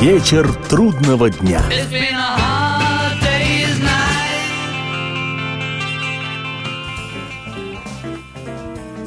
Вечер 0.00 0.48
трудного 0.68 1.28
дня. 1.28 1.60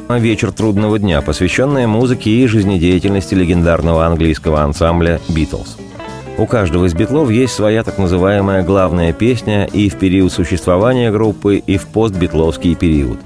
Вечер 0.10 0.52
трудного 0.52 1.00
дня, 1.00 1.22
посвященная 1.22 1.88
музыке 1.88 2.32
и 2.32 2.46
жизнедеятельности 2.46 3.34
легендарного 3.36 4.06
английского 4.06 4.64
ансамбля 4.64 5.22
«Битлз». 5.30 5.78
У 6.38 6.46
каждого 6.46 6.84
из 6.84 6.94
битлов 6.94 7.30
есть 7.30 7.54
своя 7.54 7.86
так 7.86 7.98
называемая 7.98 8.62
главная 8.62 9.14
песня 9.14 9.64
и 9.72 9.88
в 9.88 9.96
период 9.96 10.34
существования 10.34 11.10
группы, 11.10 11.56
и 11.56 11.78
в 11.78 11.88
постбитловский 11.88 12.76
период. 12.76 13.20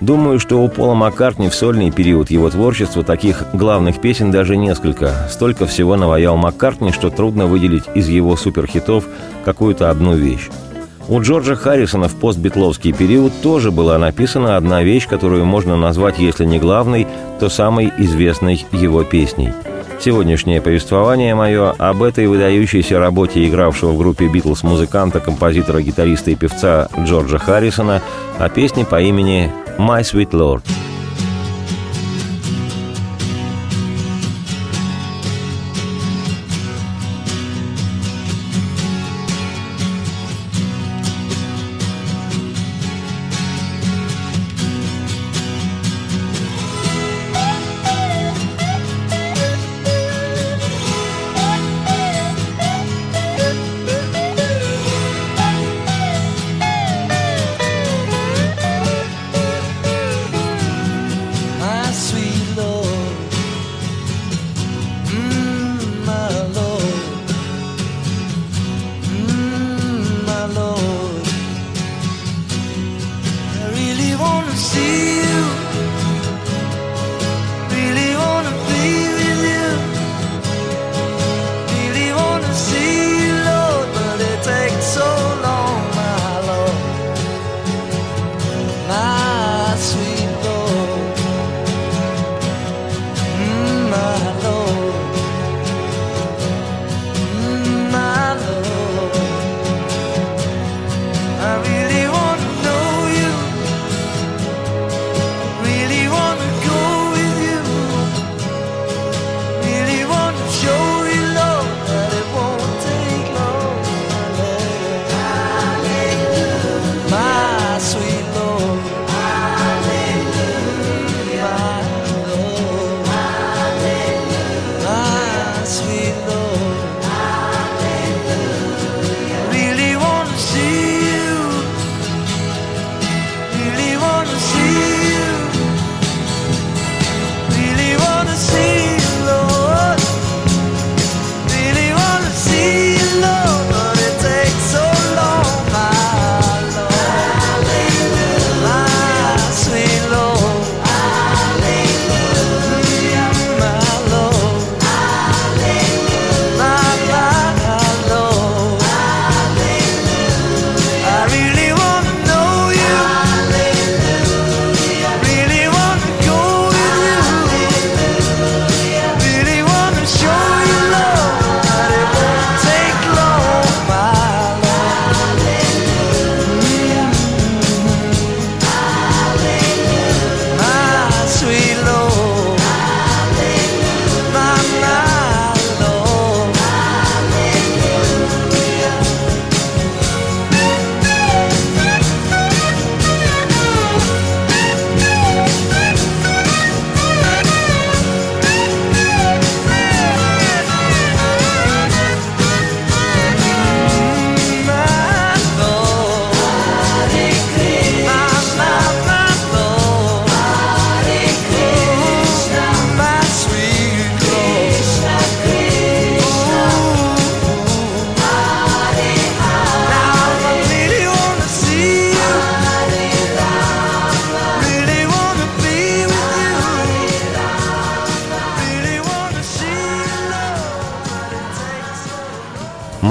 Думаю, 0.00 0.38
что 0.38 0.62
у 0.62 0.68
Пола 0.68 0.94
Маккартни 0.94 1.48
в 1.48 1.54
сольный 1.54 1.90
период 1.90 2.30
его 2.30 2.48
творчества 2.50 3.02
таких 3.02 3.44
главных 3.52 4.00
песен 4.00 4.30
даже 4.30 4.56
несколько. 4.56 5.28
Столько 5.28 5.66
всего 5.66 5.96
наваял 5.96 6.36
Маккартни, 6.36 6.92
что 6.92 7.10
трудно 7.10 7.46
выделить 7.46 7.84
из 7.94 8.08
его 8.08 8.36
суперхитов 8.36 9.04
какую-то 9.44 9.90
одну 9.90 10.14
вещь. 10.14 10.48
У 11.08 11.20
Джорджа 11.20 11.56
Харрисона 11.56 12.08
в 12.08 12.14
постбитловский 12.14 12.92
период 12.92 13.32
тоже 13.42 13.70
была 13.70 13.98
написана 13.98 14.56
одна 14.56 14.82
вещь, 14.82 15.08
которую 15.08 15.44
можно 15.46 15.76
назвать, 15.76 16.18
если 16.18 16.44
не 16.44 16.58
главной, 16.58 17.06
то 17.40 17.48
самой 17.48 17.92
известной 17.98 18.66
его 18.72 19.02
песней– 19.04 19.52
Сегодняшнее 20.00 20.62
повествование 20.62 21.34
мое 21.34 21.72
об 21.72 22.04
этой 22.04 22.28
выдающейся 22.28 23.00
работе 23.00 23.44
игравшего 23.44 23.90
в 23.90 23.98
группе 23.98 24.28
«Битлз» 24.28 24.62
музыканта, 24.62 25.18
композитора, 25.18 25.82
гитариста 25.82 26.30
и 26.30 26.36
певца 26.36 26.88
Джорджа 27.00 27.38
Харрисона 27.38 28.00
о 28.38 28.48
песне 28.48 28.84
по 28.84 29.00
имени 29.00 29.50
«My 29.78 30.02
Sweet 30.02 30.34
Lord». 30.34 30.62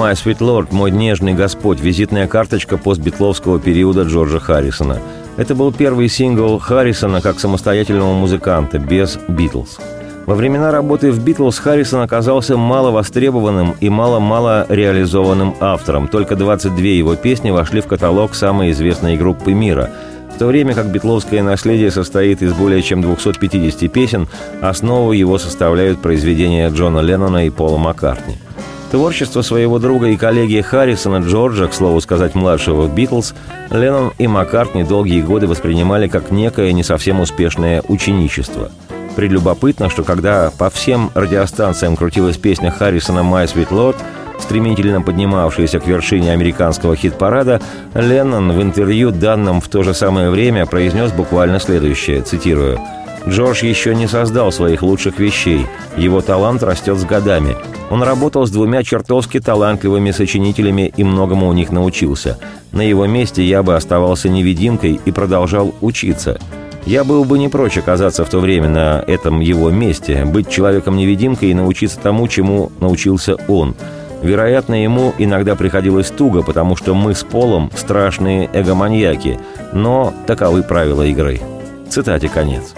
«My 0.08 0.14
Sweet 0.14 0.38
Lord», 0.40 0.68
«Мой 0.72 0.90
нежный 0.90 1.34
Господь», 1.34 1.82
визитная 1.82 2.28
карточка 2.28 2.78
постбитловского 2.78 3.60
периода 3.60 4.04
Джорджа 4.04 4.40
Харрисона. 4.40 5.00
Это 5.36 5.54
был 5.54 5.74
первый 5.74 6.08
сингл 6.08 6.60
Харрисона 6.60 7.20
как 7.20 7.42
самостоятельного 7.42 8.14
музыканта, 8.14 8.80
без 8.80 9.20
«Битлз». 9.28 9.80
Во 10.26 10.34
времена 10.36 10.72
работы 10.72 11.12
в 11.12 11.22
«Битлз» 11.22 11.60
Харрисон 11.60 12.04
оказался 12.04 12.56
мало 12.56 12.92
востребованным 12.92 13.76
и 13.82 13.90
мало-мало 13.90 14.66
реализованным 14.70 15.56
автором. 15.60 16.08
Только 16.08 16.38
22 16.38 16.78
его 16.80 17.18
песни 17.18 17.50
вошли 17.50 17.82
в 17.82 17.88
каталог 17.88 18.34
самой 18.34 18.72
известной 18.72 19.18
группы 19.18 19.52
мира. 19.52 19.90
В 20.34 20.40
то 20.40 20.46
время 20.46 20.74
как 20.74 20.90
битловское 20.90 21.44
наследие 21.44 21.92
состоит 21.92 22.42
из 22.42 22.54
более 22.54 22.82
чем 22.82 23.02
250 23.02 23.92
песен, 23.92 24.30
основу 24.62 25.12
его 25.12 25.38
составляют 25.38 26.02
произведения 26.02 26.70
Джона 26.70 27.00
Леннона 27.00 27.46
и 27.46 27.50
Пола 27.50 27.78
Маккартни– 27.78 28.38
Творчество 28.92 29.42
своего 29.42 29.80
друга 29.80 30.08
и 30.08 30.16
коллеги 30.16 30.62
Харрисона 30.62 31.18
Джорджа, 31.18 31.68
к 31.68 31.74
слову 31.74 32.00
сказать, 32.00 32.36
младшего 32.36 32.88
«Битлз», 32.88 33.34
Леннон 33.70 34.14
и 34.18 34.28
Маккартни 34.28 34.84
долгие 34.84 35.22
годы 35.22 35.46
воспринимали 35.46 36.08
как 36.08 36.32
некое 36.32 36.72
не 36.72 36.84
совсем 36.84 37.20
успешное 37.20 37.84
ученичество. 37.90 38.72
Прелюбопытно, 39.18 39.90
что 39.90 40.04
когда 40.04 40.52
по 40.58 40.70
всем 40.70 41.12
радиостанциям 41.16 41.98
крутилась 41.98 42.38
песня 42.38 42.72
Харрисона 42.72 43.20
«My 43.20 43.46
Sweet 43.46 43.70
Lord», 43.72 43.98
стремительно 44.40 45.02
поднимавшаяся 45.02 45.82
к 45.82 45.88
вершине 45.88 46.32
американского 46.32 46.96
хит-парада, 46.96 47.60
Леннон 47.94 48.54
в 48.54 48.62
интервью, 48.62 49.12
данном 49.12 49.60
в 49.60 49.68
то 49.68 49.84
же 49.84 49.94
самое 49.94 50.30
время, 50.30 50.66
произнес 50.66 51.12
буквально 51.12 51.60
следующее, 51.60 52.22
цитирую– 52.22 52.80
Джордж 53.28 53.66
еще 53.66 53.94
не 53.94 54.08
создал 54.08 54.52
своих 54.52 54.82
лучших 54.82 55.20
вещей. 55.20 55.66
Его 55.98 56.22
талант 56.22 56.64
растет 56.64 56.98
с 56.98 57.04
годами. 57.04 57.56
Он 57.90 58.02
работал 58.02 58.46
с 58.46 58.52
двумя 58.52 58.84
чертовски 58.84 59.40
талантливыми 59.40 60.12
сочинителями 60.12 60.94
и 60.96 61.04
многому 61.04 61.48
у 61.48 61.54
них 61.54 61.72
научился. 61.72 62.38
На 62.72 62.82
его 62.82 63.06
месте 63.06 63.44
я 63.44 63.64
бы 63.64 63.76
оставался 63.76 64.30
невидимкой 64.30 65.00
и 65.04 65.12
продолжал 65.12 65.76
учиться. 65.82 66.40
Я 66.86 67.04
был 67.04 67.26
бы 67.26 67.38
не 67.38 67.50
прочь 67.50 67.78
оказаться 67.78 68.24
в 68.24 68.30
то 68.30 68.40
время 68.40 68.70
на 68.70 69.04
этом 69.06 69.42
его 69.42 69.70
месте, 69.70 70.24
быть 70.24 70.50
человеком-невидимкой 70.50 71.50
и 71.50 71.54
научиться 71.54 72.00
тому, 72.00 72.30
чему 72.30 72.72
научился 72.80 73.36
он. 73.50 73.76
Вероятно, 74.22 74.82
ему 74.82 75.14
иногда 75.18 75.56
приходилось 75.56 76.10
туго, 76.10 76.44
потому 76.44 76.78
что 76.78 76.96
мы 76.96 77.14
с 77.14 77.24
Полом 77.24 77.70
страшные 77.76 78.50
эгоманьяки, 78.54 79.38
но 79.74 80.14
таковы 80.26 80.64
правила 80.64 81.04
игры. 81.04 81.42
Цитате 81.90 82.30
конец. 82.30 82.74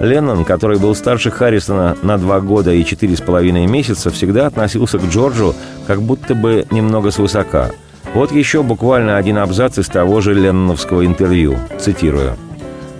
Леннон, 0.00 0.44
который 0.44 0.78
был 0.78 0.94
старше 0.94 1.30
Харрисона 1.30 1.96
на 2.02 2.18
два 2.18 2.40
года 2.40 2.72
и 2.72 2.84
четыре 2.84 3.16
с 3.16 3.20
половиной 3.20 3.66
месяца, 3.66 4.10
всегда 4.10 4.46
относился 4.46 4.98
к 4.98 5.04
Джорджу 5.04 5.54
как 5.86 6.02
будто 6.02 6.34
бы 6.34 6.66
немного 6.70 7.10
свысока. 7.10 7.70
Вот 8.12 8.32
еще 8.32 8.62
буквально 8.62 9.16
один 9.16 9.38
абзац 9.38 9.78
из 9.78 9.88
того 9.88 10.20
же 10.20 10.34
ленноновского 10.34 11.04
интервью, 11.06 11.56
цитирую. 11.78 12.36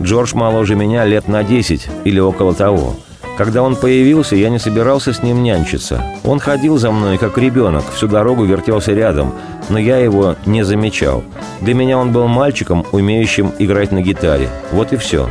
«Джордж 0.02 0.34
моложе 0.34 0.74
меня 0.74 1.04
лет 1.04 1.28
на 1.28 1.44
десять 1.44 1.88
или 2.04 2.18
около 2.18 2.52
того. 2.54 2.96
Когда 3.36 3.62
он 3.62 3.74
появился, 3.74 4.36
я 4.36 4.48
не 4.48 4.58
собирался 4.58 5.12
с 5.12 5.22
ним 5.22 5.42
нянчиться. 5.42 6.04
Он 6.24 6.38
ходил 6.38 6.78
за 6.78 6.92
мной, 6.92 7.18
как 7.18 7.36
ребенок, 7.36 7.84
всю 7.92 8.06
дорогу 8.06 8.44
вертелся 8.44 8.92
рядом, 8.92 9.34
но 9.68 9.78
я 9.78 9.98
его 9.98 10.36
не 10.46 10.64
замечал. 10.64 11.24
Для 11.60 11.74
меня 11.74 11.98
он 11.98 12.12
был 12.12 12.28
мальчиком, 12.28 12.84
умеющим 12.92 13.52
играть 13.58 13.90
на 13.90 14.02
гитаре. 14.02 14.48
Вот 14.70 14.92
и 14.92 14.96
все. 14.96 15.28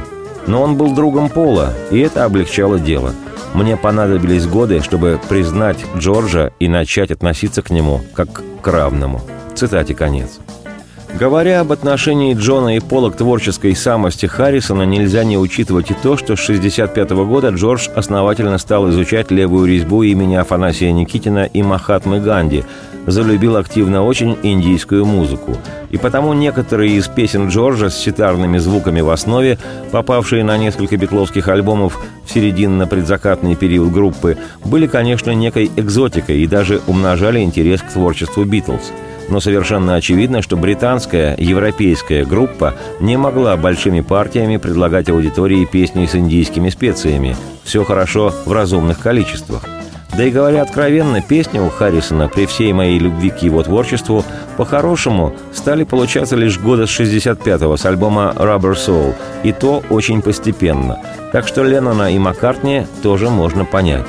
Но 0.48 0.62
он 0.62 0.78
был 0.78 0.94
другом 0.94 1.30
Пола, 1.30 1.74
и 1.92 2.00
это 2.00 2.26
облегчало 2.26 2.80
дело. 2.80 3.14
Мне 3.54 3.78
понадобились 3.78 4.48
годы, 4.48 4.82
чтобы 4.82 5.20
признать 5.30 5.78
Джорджа 5.98 6.52
и 6.60 6.68
начать 6.68 7.12
относиться 7.12 7.62
к 7.62 7.70
нему 7.70 8.02
как 8.14 8.42
к 8.62 8.68
равному. 8.68 9.22
Цитате 9.56 9.94
конец. 9.94 10.40
Говоря 11.20 11.62
об 11.62 11.72
отношении 11.72 12.34
Джона 12.34 12.76
и 12.76 12.80
Пола 12.80 13.12
к 13.12 13.18
творческой 13.18 13.76
самости 13.76 14.26
Харрисона, 14.26 14.82
нельзя 14.82 15.24
не 15.24 15.38
учитывать 15.38 15.92
и 15.92 15.94
то, 15.94 16.18
что 16.18 16.36
с 16.36 16.44
1965 16.50 17.12
года 17.28 17.50
Джордж 17.50 17.88
основательно 17.96 18.58
стал 18.58 18.90
изучать 18.90 19.30
левую 19.30 19.68
резьбу 19.68 20.02
имени 20.02 20.34
Афанасия 20.34 20.92
Никитина 20.92 21.46
и 21.46 21.62
Махатмы 21.62 22.20
Ганди, 22.20 22.64
залюбил 23.06 23.58
активно 23.58 24.04
очень 24.04 24.36
индийскую 24.42 25.06
музыку. 25.06 25.56
И 25.92 25.98
потому 25.98 26.34
некоторые 26.34 26.96
из 26.96 27.08
песен 27.08 27.50
Джорджа 27.50 27.92
с 27.92 27.98
ситарными 27.98 28.58
звуками 28.58 29.02
в 29.02 29.12
основе, 29.12 29.60
попавшие 29.92 30.44
на 30.44 30.58
несколько 30.58 30.98
битловских 30.98 31.48
альбомов 31.48 32.00
в 32.26 32.34
серединно-предзакатный 32.34 33.56
период 33.56 33.92
группы, 33.92 34.36
были, 34.66 34.88
конечно, 34.88 35.30
некой 35.30 35.70
экзотикой 35.76 36.40
и 36.42 36.48
даже 36.48 36.82
умножали 36.88 37.40
интерес 37.42 37.84
к 37.84 37.92
творчеству 37.92 38.46
Битлз– 38.46 38.92
но 39.30 39.40
совершенно 39.40 39.96
очевидно, 39.96 40.42
что 40.42 40.58
британская, 40.58 41.36
европейская 41.38 42.26
группа 42.26 42.76
не 43.00 43.18
могла 43.18 43.58
большими 43.58 44.02
партиями 44.02 44.58
предлагать 44.58 45.10
аудитории 45.10 45.66
песни 45.66 46.06
с 46.06 46.16
индийскими 46.16 46.70
специями. 46.70 47.36
Все 47.64 47.84
хорошо 47.84 48.34
в 48.46 48.52
разумных 48.52 49.00
количествах. 49.00 49.64
Да 50.16 50.24
и 50.24 50.30
говоря 50.30 50.62
откровенно, 50.62 51.22
песни 51.22 51.60
у 51.60 51.70
Харрисона 51.70 52.28
при 52.28 52.46
всей 52.46 52.72
моей 52.72 53.00
любви 53.00 53.32
к 53.32 53.40
его 53.40 53.64
творчеству 53.64 54.24
по-хорошему 54.58 55.34
стали 55.52 55.84
получаться 55.84 56.36
лишь 56.36 56.60
года 56.60 56.86
с 56.86 57.00
65-го 57.00 57.76
с 57.76 57.86
альбома 57.86 58.34
«Rubber 58.38 58.76
Soul», 58.76 59.16
и 59.44 59.52
то 59.52 59.84
очень 59.90 60.22
постепенно. 60.22 61.00
Так 61.32 61.48
что 61.48 61.64
Леннона 61.64 62.14
и 62.14 62.20
Маккартни 62.20 62.86
тоже 63.02 63.30
можно 63.30 63.66
понять. 63.66 64.06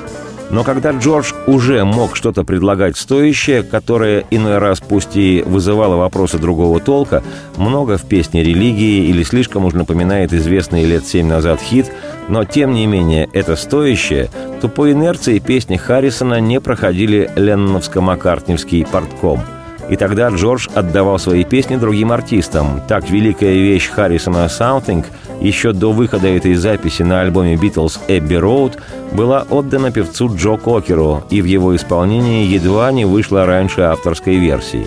Но 0.50 0.62
когда 0.62 0.92
Джордж 0.92 1.32
уже 1.46 1.84
мог 1.84 2.16
что-то 2.16 2.44
предлагать 2.44 2.96
стоящее, 2.96 3.62
которое 3.62 4.24
иной 4.30 4.58
раз 4.58 4.80
пусть 4.80 5.16
и 5.16 5.42
вызывало 5.44 5.96
вопросы 5.96 6.38
другого 6.38 6.80
толка, 6.80 7.22
много 7.56 7.98
в 7.98 8.02
песне 8.02 8.42
религии 8.44 9.08
или 9.08 9.22
слишком 9.22 9.64
уж 9.64 9.74
напоминает 9.74 10.32
известный 10.32 10.84
лет 10.84 11.06
семь 11.06 11.26
назад 11.26 11.60
хит, 11.60 11.90
но 12.28 12.44
тем 12.44 12.72
не 12.72 12.86
менее 12.86 13.28
это 13.32 13.56
стоящее, 13.56 14.28
то 14.60 14.68
по 14.68 14.90
инерции 14.90 15.38
песни 15.38 15.76
Харрисона 15.76 16.40
не 16.40 16.60
проходили 16.60 17.30
ленноновско-маккартневский 17.36 18.86
портком– 18.86 19.40
и 19.88 19.96
тогда 19.96 20.28
Джордж 20.28 20.68
отдавал 20.74 21.18
свои 21.18 21.44
песни 21.44 21.76
другим 21.76 22.12
артистам. 22.12 22.80
Так 22.88 23.10
великая 23.10 23.54
вещь 23.54 23.90
Харрисона 23.90 24.46
«Something» 24.46 25.04
еще 25.40 25.72
до 25.72 25.92
выхода 25.92 26.28
этой 26.28 26.54
записи 26.54 27.02
на 27.02 27.20
альбоме 27.20 27.56
«Битлз» 27.56 28.00
«Эбби 28.08 28.34
Роуд» 28.34 28.78
была 29.12 29.42
отдана 29.50 29.90
певцу 29.90 30.34
Джо 30.34 30.56
Кокеру, 30.56 31.24
и 31.30 31.42
в 31.42 31.44
его 31.44 31.74
исполнении 31.76 32.46
едва 32.46 32.92
не 32.92 33.04
вышла 33.04 33.46
раньше 33.46 33.82
авторской 33.82 34.36
версии. 34.36 34.86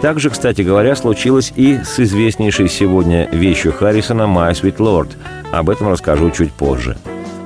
Также, 0.00 0.30
кстати 0.30 0.62
говоря, 0.62 0.94
случилось 0.94 1.52
и 1.56 1.80
с 1.84 1.98
известнейшей 1.98 2.68
сегодня 2.68 3.28
вещью 3.32 3.72
Харрисона 3.72 4.22
«My 4.22 4.52
Sweet 4.52 4.76
Lord». 4.76 5.10
Об 5.50 5.70
этом 5.70 5.88
расскажу 5.88 6.30
чуть 6.30 6.52
позже. 6.52 6.96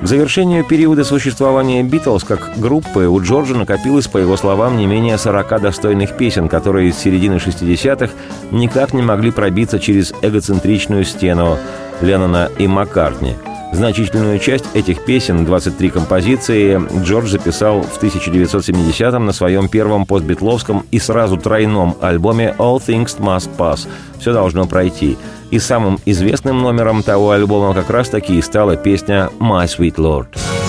К 0.02 0.06
завершению 0.06 0.64
периода 0.64 1.04
существования 1.04 1.82
«Битлз» 1.84 2.24
как 2.24 2.50
группы 2.56 3.06
у 3.06 3.22
Джорджа 3.22 3.54
накопилось, 3.54 4.08
по 4.08 4.18
его 4.18 4.36
словам, 4.36 4.76
не 4.76 4.86
менее 4.86 5.16
40 5.16 5.62
достойных 5.62 6.16
песен, 6.16 6.48
которые 6.48 6.92
с 6.92 6.98
середины 6.98 7.34
60-х 7.34 8.12
никак 8.50 8.92
не 8.94 9.02
могли 9.02 9.30
пробиться 9.30 9.78
через 9.78 10.12
эгоцентричную 10.20 11.04
стену 11.04 11.56
Леннона 12.00 12.50
и 12.58 12.66
Маккартни. 12.66 13.36
Значительную 13.72 14.38
часть 14.38 14.66
этих 14.74 15.04
песен, 15.04 15.46
23 15.46 15.90
композиции, 15.90 16.80
Джордж 17.02 17.28
записал 17.28 17.80
в 17.80 18.02
1970-м 18.02 19.24
на 19.24 19.32
своем 19.32 19.68
первом 19.68 20.04
постбитловском 20.04 20.84
и 20.90 20.98
сразу 20.98 21.38
тройном 21.38 21.96
альбоме 22.02 22.54
«All 22.58 22.78
Things 22.78 23.18
Must 23.18 23.48
Pass» 23.56 23.88
«Все 24.20 24.34
должно 24.34 24.66
пройти», 24.66 25.16
и 25.50 25.58
самым 25.58 25.98
известным 26.04 26.60
номером 26.60 27.02
того 27.02 27.30
альбома 27.30 27.72
как 27.72 27.88
раз-таки 27.88 28.38
и 28.38 28.42
стала 28.42 28.76
песня 28.76 29.30
«My 29.38 29.64
Sweet 29.64 29.96
Lord». 29.96 30.61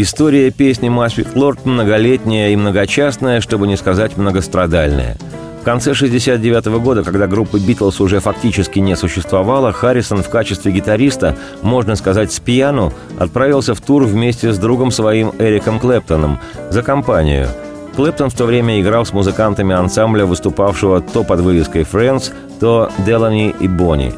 История 0.00 0.50
песни 0.50 0.88
«My 0.88 1.08
Sweet 1.08 1.34
Lord» 1.34 1.60
многолетняя 1.64 2.50
и 2.50 2.56
многочастная, 2.56 3.40
чтобы 3.40 3.66
не 3.66 3.76
сказать 3.76 4.16
многострадальная– 4.16 5.16
конце 5.68 5.90
1969 5.90 6.82
года, 6.82 7.04
когда 7.04 7.26
группа 7.26 7.58
«Битлз» 7.58 8.00
уже 8.00 8.20
фактически 8.20 8.78
не 8.78 8.96
существовала, 8.96 9.70
Харрисон 9.70 10.22
в 10.22 10.30
качестве 10.30 10.72
гитариста, 10.72 11.36
можно 11.60 11.94
сказать, 11.94 12.32
с 12.32 12.40
пьяну, 12.40 12.94
отправился 13.18 13.74
в 13.74 13.80
тур 13.82 14.04
вместе 14.04 14.54
с 14.54 14.56
другом 14.56 14.90
своим 14.90 15.30
Эриком 15.38 15.78
Клэптоном 15.78 16.40
за 16.70 16.82
компанию. 16.82 17.48
Клэптон 17.96 18.30
в 18.30 18.34
то 18.34 18.46
время 18.46 18.80
играл 18.80 19.04
с 19.04 19.12
музыкантами 19.12 19.74
ансамбля, 19.74 20.24
выступавшего 20.24 21.02
то 21.02 21.22
под 21.22 21.40
вывеской 21.40 21.82
«Friends», 21.82 22.32
то 22.60 22.90
«Делани» 23.04 23.54
и 23.60 23.68
«Бонни». 23.68 24.14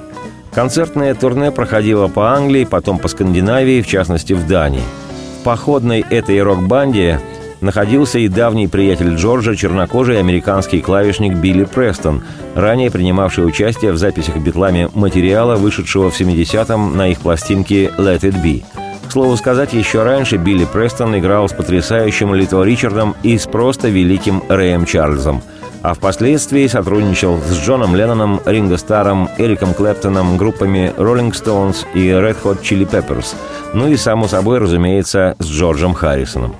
Концертное 0.54 1.16
турне 1.16 1.50
проходило 1.50 2.06
по 2.06 2.32
Англии, 2.32 2.64
потом 2.64 3.00
по 3.00 3.08
Скандинавии, 3.08 3.82
в 3.82 3.88
частности 3.88 4.34
в 4.34 4.46
Дании. 4.46 4.84
В 5.40 5.42
походной 5.42 6.04
этой 6.10 6.42
рок-банде 6.42 7.18
находился 7.62 8.18
и 8.18 8.28
давний 8.28 8.68
приятель 8.68 9.14
Джорджа, 9.14 9.56
чернокожий 9.56 10.18
американский 10.18 10.82
клавишник 10.82 11.34
Билли 11.34 11.64
Престон, 11.64 12.22
ранее 12.54 12.90
принимавший 12.90 13.46
участие 13.46 13.92
в 13.92 13.96
записях 13.96 14.36
битлами 14.36 14.90
материала, 14.92 15.56
вышедшего 15.56 16.10
в 16.10 16.20
70-м 16.20 16.94
на 16.94 17.08
их 17.08 17.20
пластинке 17.20 17.86
«Let 17.96 18.20
It 18.20 18.44
Be». 18.44 18.64
К 19.08 19.12
слову 19.12 19.34
сказать, 19.38 19.72
еще 19.72 20.02
раньше 20.02 20.36
Билли 20.36 20.66
Престон 20.70 21.18
играл 21.18 21.48
с 21.48 21.54
потрясающим 21.54 22.34
Лито 22.34 22.62
Ричардом 22.62 23.16
и 23.22 23.38
с 23.38 23.46
просто 23.46 23.88
великим 23.88 24.42
Рэем 24.46 24.84
Чарльзом– 24.84 25.42
а 25.82 25.94
впоследствии 25.94 26.66
сотрудничал 26.66 27.38
с 27.38 27.58
Джоном 27.58 27.96
Ленноном, 27.96 28.40
Ринго 28.44 28.76
Старом, 28.76 29.28
Эриком 29.38 29.74
Клэптоном, 29.74 30.36
группами 30.36 30.92
Rolling 30.96 31.32
Stones 31.32 31.86
и 31.94 32.08
Red 32.08 32.36
Hot 32.42 32.60
Chili 32.62 32.88
Peppers, 32.88 33.34
ну 33.72 33.88
и, 33.88 33.96
само 33.96 34.28
собой, 34.28 34.58
разумеется, 34.58 35.36
с 35.38 35.46
Джорджем 35.46 35.94
Харрисоном. 35.94 36.54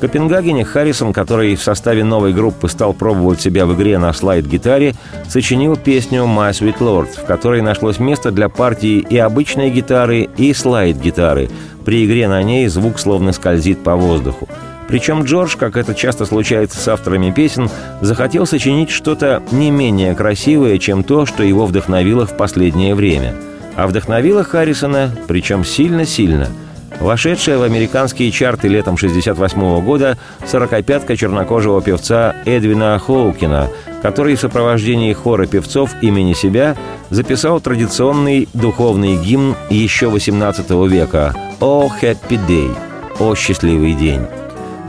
Копенгагене 0.00 0.64
Харрисон, 0.64 1.12
который 1.12 1.54
в 1.54 1.62
составе 1.62 2.04
новой 2.04 2.32
группы 2.32 2.68
стал 2.68 2.92
пробовать 2.92 3.40
себя 3.40 3.64
в 3.64 3.74
игре 3.74 3.96
на 3.98 4.12
слайд-гитаре, 4.12 4.94
сочинил 5.28 5.76
песню 5.76 6.24
«My 6.24 6.50
Sweet 6.50 6.78
Lord», 6.78 7.22
в 7.22 7.24
которой 7.24 7.62
нашлось 7.62 7.98
место 7.98 8.30
для 8.30 8.48
партии 8.48 8.98
и 8.98 9.16
обычной 9.16 9.70
гитары, 9.70 10.28
и 10.36 10.52
слайд-гитары. 10.52 11.48
При 11.84 12.04
игре 12.04 12.28
на 12.28 12.42
ней 12.42 12.66
звук 12.68 12.98
словно 12.98 13.32
скользит 13.32 13.82
по 13.82 13.94
воздуху. 13.94 14.48
Причем 14.88 15.24
Джордж, 15.24 15.56
как 15.56 15.76
это 15.76 15.94
часто 15.94 16.26
случается 16.26 16.78
с 16.78 16.88
авторами 16.88 17.30
песен, 17.30 17.70
захотел 18.00 18.46
сочинить 18.46 18.90
что-то 18.90 19.42
не 19.50 19.70
менее 19.70 20.14
красивое, 20.14 20.78
чем 20.78 21.04
то, 21.04 21.26
что 21.26 21.42
его 21.42 21.66
вдохновило 21.66 22.26
в 22.26 22.36
последнее 22.36 22.94
время. 22.94 23.34
А 23.76 23.86
вдохновило 23.86 24.44
Харрисона, 24.44 25.10
причем 25.26 25.64
сильно-сильно– 25.64 26.48
Вошедшая 27.00 27.58
в 27.58 27.62
американские 27.62 28.30
чарты 28.30 28.68
летом 28.68 28.94
1968 28.94 29.84
года 29.84 30.16
сорокопятка 30.46 31.16
чернокожего 31.16 31.82
певца 31.82 32.34
Эдвина 32.44 32.98
Хоукина, 32.98 33.68
который 34.02 34.36
в 34.36 34.40
сопровождении 34.40 35.12
хора 35.12 35.46
певцов 35.46 35.90
имени 36.02 36.34
себя 36.34 36.76
записал 37.10 37.60
традиционный 37.60 38.48
духовный 38.54 39.16
гимн 39.16 39.56
еще 39.70 40.06
XVIII 40.06 40.88
века 40.88 41.34
«О 41.60 41.90
Happy 42.00 42.40
Day»– 42.48 42.74
«О 43.18 43.34
счастливый 43.34 43.94
день». 43.94 44.22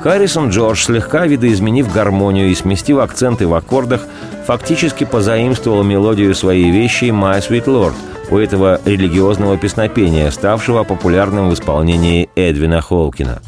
Харрисон 0.05 0.49
Джордж, 0.49 0.83
слегка 0.83 1.25
видоизменив 1.25 1.91
гармонию 1.91 2.51
и 2.51 2.53
сместив 2.53 2.99
акценты 2.99 3.47
в 3.47 3.55
аккордах, 3.55 4.01
фактически 4.45 5.03
позаимствовал 5.03 5.81
мелодию 5.81 6.35
своей 6.35 6.69
вещи 6.69 7.05
«My 7.05 7.39
Sweet 7.39 7.65
Lord», 7.65 7.93
у 8.29 8.37
этого 8.37 8.79
религиозного 8.85 9.57
песнопения, 9.57 10.29
ставшего 10.29 10.83
популярным 10.83 11.49
в 11.49 11.55
исполнении 11.55 12.29
Эдвина 12.35 12.81
Холкина. 12.81 13.41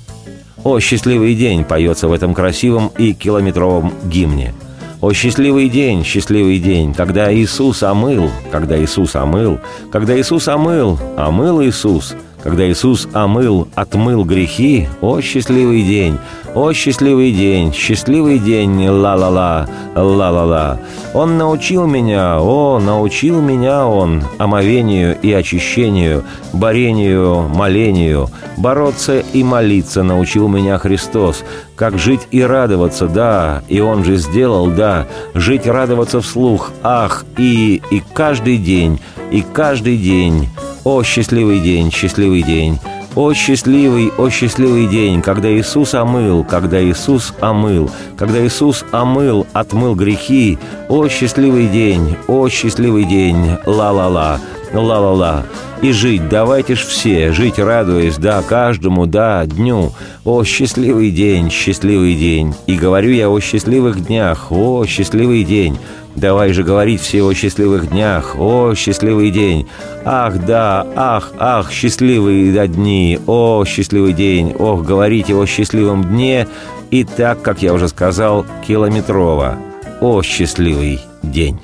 «О, 0.64 0.80
счастливый 0.80 1.36
день» 1.36 1.64
поется 1.64 2.08
в 2.08 2.12
этом 2.12 2.34
красивом 2.34 2.92
и 2.98 3.14
километровом 3.14 3.94
гимне. 4.06 4.56
«О, 5.00 5.14
счастливый 5.14 5.70
день, 5.70 6.04
счастливый 6.04 6.58
день, 6.58 6.96
когда 6.96 7.32
Иисус 7.32 7.84
омыл, 7.84 8.32
когда 8.52 8.84
Иисус 8.84 9.16
омыл, 9.16 9.60
когда 9.92 10.20
Иисус 10.20 10.48
омыл, 10.48 10.98
омыл 11.18 11.62
Иисус, 11.62 12.16
когда 12.44 12.70
Иисус 12.70 13.08
омыл, 13.14 13.68
отмыл 13.76 14.24
грехи, 14.24 14.88
о, 15.02 15.22
счастливый 15.22 15.84
день, 15.84 16.18
о, 16.54 16.72
счастливый 16.74 17.32
день, 17.32 17.74
счастливый 17.74 18.40
день, 18.40 18.88
ла-ла-ла, 18.88 19.68
ла-ла-ла. 19.96 20.80
Он 21.14 21.38
научил 21.38 21.86
меня, 21.88 22.40
о, 22.40 22.80
научил 22.80 23.42
меня 23.42 23.86
он 23.86 24.24
омовению 24.38 25.18
и 25.22 25.32
очищению, 25.32 26.24
борению, 26.54 27.44
молению, 27.50 28.30
бороться 28.58 29.20
и 29.20 29.44
молиться 29.44 30.04
научил 30.04 30.48
меня 30.48 30.78
Христос, 30.78 31.44
как 31.76 31.98
жить 31.98 32.22
и 32.32 32.42
радоваться, 32.42 33.08
да, 33.08 33.64
и 33.68 33.80
Он 33.80 34.04
же 34.04 34.18
сделал, 34.18 34.68
да, 34.68 35.08
жить, 35.34 35.68
радоваться 35.68 36.22
вслух, 36.22 36.72
ах, 36.84 37.26
и, 37.38 37.82
и 37.92 38.02
каждый 38.14 38.58
день, 38.58 39.00
и 39.32 39.44
каждый 39.54 39.98
день, 39.98 40.50
о, 40.88 41.04
счастливый 41.04 41.60
день, 41.60 41.92
счастливый 41.92 42.44
день! 42.44 42.80
О, 43.14 43.34
счастливый, 43.34 44.10
о, 44.18 44.30
счастливый 44.30 44.88
день, 44.88 45.22
когда 45.22 45.52
Иисус 45.52 45.94
омыл, 45.94 46.46
когда 46.46 46.82
Иисус 46.82 47.34
омыл, 47.42 47.92
когда 48.16 48.46
Иисус 48.46 48.86
омыл, 48.94 49.46
отмыл 49.52 49.96
грехи. 49.96 50.58
О, 50.88 51.10
счастливый 51.10 51.68
день, 51.68 52.16
о, 52.30 52.48
счастливый 52.48 53.04
день, 53.04 53.58
ла-ла-ла, 53.66 54.40
ла-ла-ла. 54.72 55.44
И 55.82 55.92
жить, 55.92 56.30
давайте 56.30 56.76
ж 56.76 56.86
все, 56.86 57.34
жить 57.34 57.60
радуясь, 57.60 58.16
да, 58.16 58.42
каждому, 58.42 59.08
да, 59.08 59.46
дню. 59.46 59.92
О, 60.24 60.46
счастливый 60.46 61.12
день, 61.12 61.52
счастливый 61.52 62.16
день. 62.16 62.54
И 62.66 62.78
говорю 62.78 63.12
я 63.12 63.30
о 63.30 63.38
счастливых 63.42 64.06
днях, 64.06 64.54
о, 64.54 64.86
счастливый 64.86 65.44
день. 65.44 65.78
Давай 66.18 66.52
же 66.52 66.64
говорить 66.64 67.00
все 67.00 67.22
о 67.22 67.34
счастливых 67.36 67.90
днях, 67.90 68.36
о, 68.40 68.74
счастливый 68.74 69.30
день. 69.30 69.68
Ах, 70.04 70.44
да, 70.48 70.86
ах, 70.96 71.32
ах, 71.38 71.72
счастливые 71.72 72.68
дни, 72.68 73.20
о, 73.28 73.64
счастливый 73.66 74.14
день, 74.14 74.56
ох, 74.58 74.84
говорите 74.84 75.36
о 75.36 75.46
счастливом 75.46 76.04
дне. 76.04 76.48
И 76.90 77.04
так, 77.04 77.44
как 77.44 77.62
я 77.62 77.72
уже 77.72 77.88
сказал, 77.88 78.48
километрово. 78.68 79.60
О, 80.02 80.24
счастливый 80.24 81.02
день. 81.22 81.60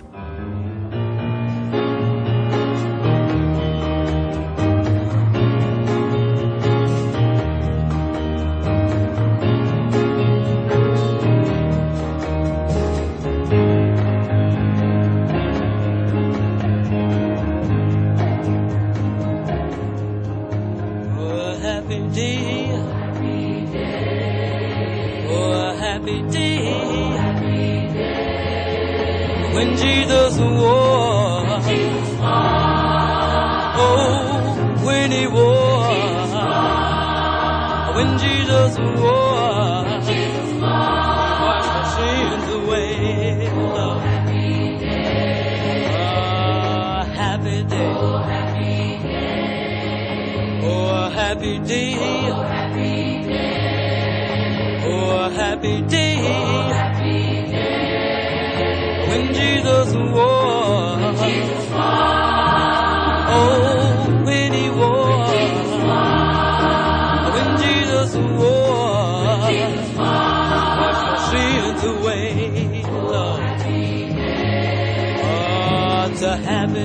What 76.14 76.22
a 76.22 76.38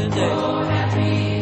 day 0.08 0.30
Oh, 0.32 0.64
happy. 0.64 1.37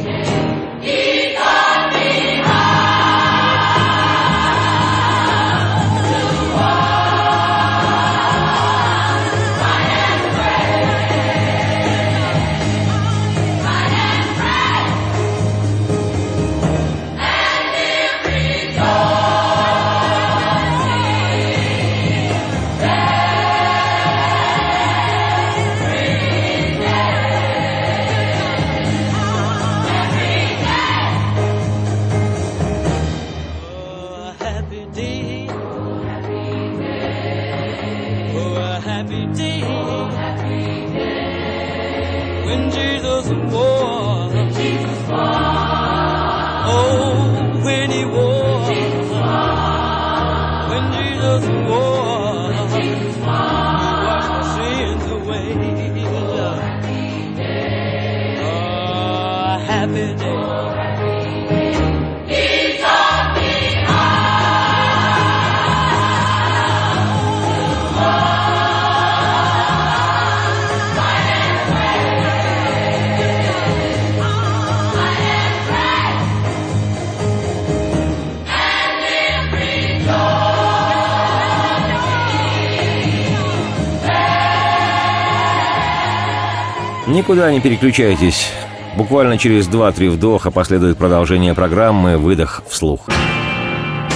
Никуда 87.16 87.50
не 87.50 87.60
переключайтесь. 87.60 88.50
Буквально 88.94 89.38
через 89.38 89.70
2-3 89.70 90.10
вдоха 90.10 90.50
последует 90.50 90.98
продолжение 90.98 91.54
программы 91.54 92.18
«Выдох 92.18 92.62
вслух». 92.68 93.08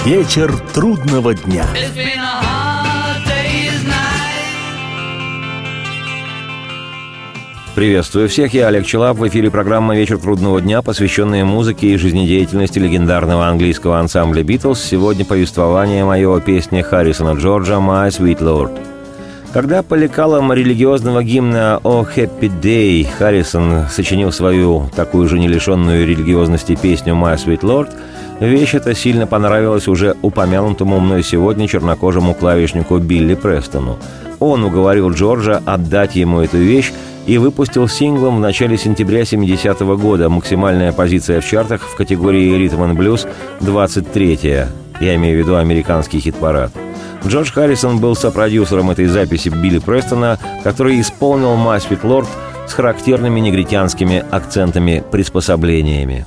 Вечер 0.05 0.53
трудного 0.71 1.33
дня. 1.33 1.65
Приветствую 7.73 8.29
всех, 8.29 8.53
я 8.53 8.67
Олег 8.67 8.85
Челап. 8.85 9.17
В 9.17 9.27
эфире 9.27 9.49
программа 9.49 9.95
«Вечер 9.95 10.19
трудного 10.19 10.61
дня», 10.61 10.83
посвященная 10.83 11.43
музыке 11.43 11.87
и 11.87 11.97
жизнедеятельности 11.97 12.77
легендарного 12.77 13.47
английского 13.47 13.97
ансамбля 13.97 14.43
«Битлз». 14.43 14.79
Сегодня 14.79 15.25
повествование 15.25 16.05
мое 16.05 16.37
о 16.37 16.39
песне 16.39 16.83
Харрисона 16.83 17.35
Джорджа 17.35 17.77
«My 17.77 18.09
Sweet 18.09 18.41
Lord». 18.41 18.90
Когда 19.53 19.83
по 19.83 19.95
лекалам 19.95 20.53
религиозного 20.53 21.23
гимна 21.23 21.81
«О 21.83 22.03
Happy 22.03 22.49
Day» 22.61 23.05
Харрисон 23.19 23.87
сочинил 23.89 24.31
свою 24.31 24.89
такую 24.95 25.27
же 25.27 25.39
не 25.39 25.49
лишенную 25.49 26.07
религиозности 26.07 26.77
песню 26.81 27.15
«My 27.15 27.35
Sweet 27.35 27.59
Lord», 27.59 27.89
вещь 28.39 28.75
эта 28.75 28.95
сильно 28.95 29.27
понравилась 29.27 29.89
уже 29.89 30.15
упомянутому 30.21 31.01
мной 31.01 31.21
сегодня 31.21 31.67
чернокожему 31.67 32.33
клавишнику 32.33 32.97
Билли 32.99 33.35
Престону. 33.35 33.99
Он 34.39 34.63
уговорил 34.63 35.11
Джорджа 35.11 35.61
отдать 35.65 36.15
ему 36.15 36.39
эту 36.39 36.57
вещь, 36.57 36.93
и 37.27 37.37
выпустил 37.37 37.87
синглом 37.87 38.37
в 38.37 38.39
начале 38.39 38.77
сентября 38.77 39.25
70 39.25 39.81
-го 39.81 39.95
года. 39.95 40.27
Максимальная 40.27 40.91
позиция 40.91 41.39
в 41.39 41.45
чартах 41.45 41.81
в 41.81 41.95
категории 41.95 42.57
«Ритм 42.57 42.83
и 42.83 42.93
блюз» 42.93 43.27
23-я. 43.59 44.69
Я 44.99 45.15
имею 45.15 45.37
в 45.37 45.39
виду 45.39 45.55
американский 45.55 46.19
хит-парад. 46.19 46.71
Джордж 47.25 47.51
Харрисон 47.51 47.99
был 47.99 48.15
сопродюсером 48.15 48.89
этой 48.91 49.05
записи 49.05 49.49
Билли 49.49 49.79
Престона, 49.79 50.39
который 50.63 50.99
исполнил 50.99 51.55
«Масфит 51.55 52.03
Лорд» 52.03 52.27
с 52.67 52.73
характерными 52.73 53.39
негритянскими 53.39 54.25
акцентами-приспособлениями. 54.31 56.25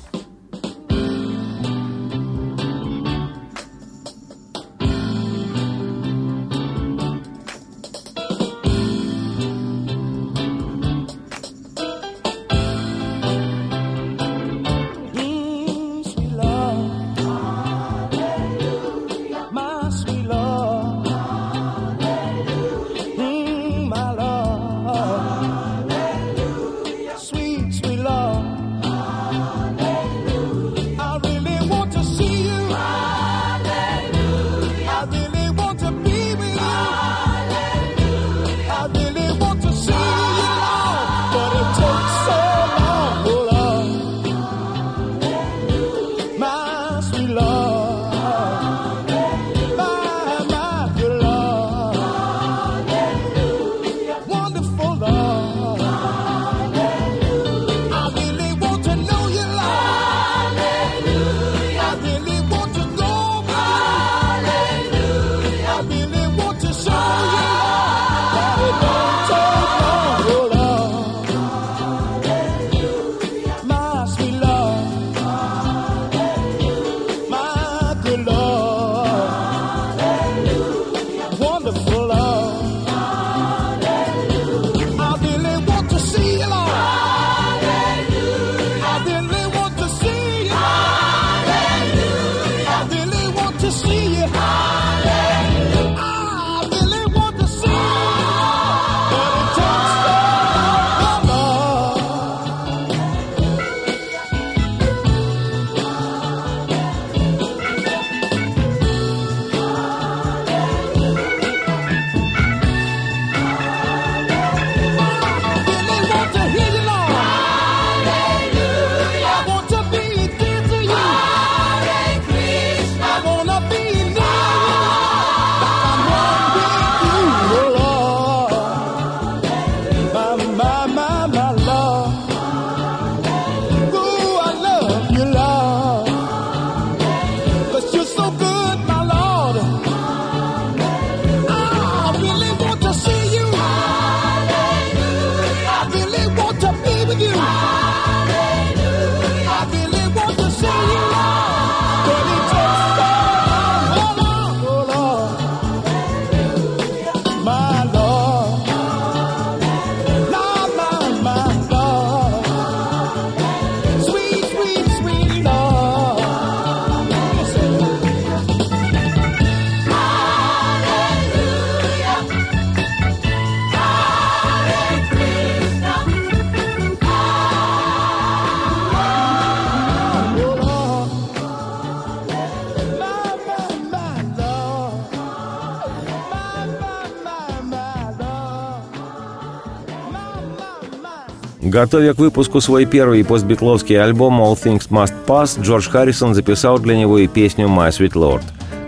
Готовя 191.74 192.14
к 192.14 192.18
выпуску 192.18 192.60
свой 192.60 192.84
первый 192.84 193.24
постбитловский 193.24 194.00
альбом 194.00 194.40
«All 194.40 194.54
Things 194.54 194.88
Must 194.90 195.12
Pass», 195.26 195.60
Джордж 195.60 195.90
Харрисон 195.90 196.32
записал 196.32 196.78
для 196.78 196.96
него 196.96 197.18
и 197.18 197.26
песню 197.26 197.66
«My 197.66 197.88
Sweet 197.88 198.12
Lord». 198.12 198.42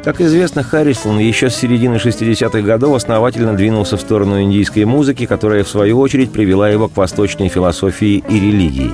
Как 0.05 0.21
известно, 0.21 0.63
Харрисон 0.63 1.19
еще 1.19 1.51
с 1.51 1.57
середины 1.57 1.97
60-х 1.97 2.61
годов 2.61 2.95
основательно 2.95 3.55
двинулся 3.55 3.97
в 3.97 4.01
сторону 4.01 4.41
индийской 4.41 4.85
музыки, 4.85 5.27
которая, 5.27 5.65
в 5.65 5.69
свою 5.69 5.99
очередь, 5.99 6.31
привела 6.31 6.69
его 6.69 6.87
к 6.87 6.97
восточной 6.97 7.49
философии 7.49 8.23
и 8.29 8.35
религии. 8.35 8.93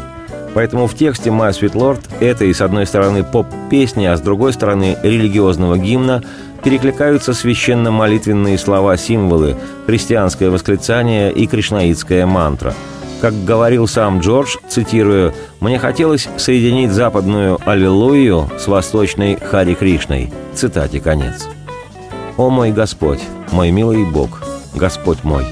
Поэтому 0.54 0.86
в 0.86 0.94
тексте 0.94 1.28
«My 1.28 1.50
Sweet 1.50 1.74
Lord» 1.74 2.00
это 2.20 2.46
и, 2.46 2.54
с 2.54 2.62
одной 2.62 2.86
стороны, 2.86 3.24
поп-песни, 3.24 4.06
а 4.06 4.16
с 4.16 4.22
другой 4.22 4.54
стороны, 4.54 4.96
религиозного 5.02 5.76
гимна, 5.76 6.22
перекликаются 6.64 7.34
священно-молитвенные 7.34 8.56
слова-символы, 8.56 9.54
христианское 9.84 10.48
восклицание 10.48 11.30
и 11.30 11.46
кришнаитская 11.46 12.24
мантра– 12.24 12.72
как 13.22 13.44
говорил 13.44 13.86
сам 13.86 14.18
Джордж, 14.18 14.56
цитирую, 14.68 15.32
«Мне 15.60 15.78
хотелось 15.78 16.28
соединить 16.38 16.90
западную 16.90 17.56
«Аллилуйю» 17.64 18.50
с 18.58 18.66
восточной 18.66 19.36
«Хари 19.36 19.74
Кришной». 19.74 20.32
Цитате 20.54 21.00
конец. 21.00 21.46
«О 22.36 22.50
мой 22.50 22.72
Господь, 22.72 23.20
мой 23.52 23.70
милый 23.70 24.04
Бог, 24.04 24.42
Господь 24.74 25.22
мой, 25.22 25.44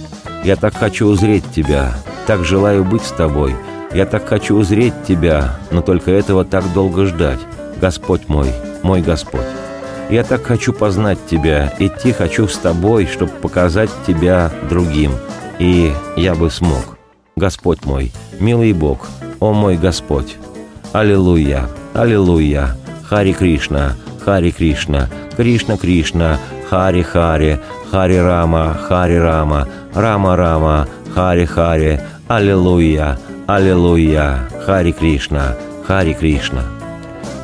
я 0.43 0.57
так 0.57 0.75
хочу 0.77 1.07
узреть 1.07 1.45
Тебя, 1.55 1.95
так 2.27 2.45
желаю 2.45 2.85
быть 2.85 3.05
с 3.05 3.13
тобой. 3.13 3.55
Я 3.93 4.05
так 4.05 4.27
хочу 4.27 4.57
узреть 4.57 5.05
тебя, 5.07 5.57
но 5.71 5.81
только 5.81 6.11
этого 6.11 6.45
так 6.45 6.73
долго 6.73 7.07
ждать. 7.07 7.41
Господь 7.81 8.29
мой, 8.29 8.53
мой 8.83 9.01
Господь. 9.01 9.47
Я 10.11 10.25
так 10.25 10.43
хочу 10.43 10.73
познать 10.73 11.19
Тебя, 11.29 11.73
идти 11.79 12.11
хочу 12.11 12.49
с 12.49 12.57
Тобой, 12.57 13.07
чтобы 13.07 13.33
показать 13.33 13.91
Тебя 14.07 14.51
другим. 14.69 15.13
И 15.61 15.93
я 16.17 16.35
бы 16.35 16.51
смог. 16.51 17.00
Господь 17.37 17.85
мой, 17.85 18.13
милый 18.39 18.73
Бог, 18.73 19.09
о 19.41 19.53
мой 19.53 19.77
Господь. 19.77 20.37
Аллилуйя, 20.93 21.69
аллилуйя, 21.95 22.77
Хари 23.05 23.33
Кришна, 23.33 23.95
Хари 24.25 24.51
Кришна, 24.51 25.09
Кришна 25.37 25.77
Кришна, 25.77 26.39
Хари 26.69 27.03
Хари, 27.03 27.61
Хари 27.91 28.17
Рама, 28.17 28.75
Хари 28.75 29.19
Рама, 29.19 29.67
Рама 29.95 30.37
Рама, 30.37 30.89
Хари 31.15 31.45
Хари, 31.47 32.01
Аллилуйя, 32.29 33.19
Аллилуйя, 33.47 34.49
Хари 34.67 34.93
Кришна, 34.93 35.57
Хари 35.87 36.13
Кришна. 36.13 36.63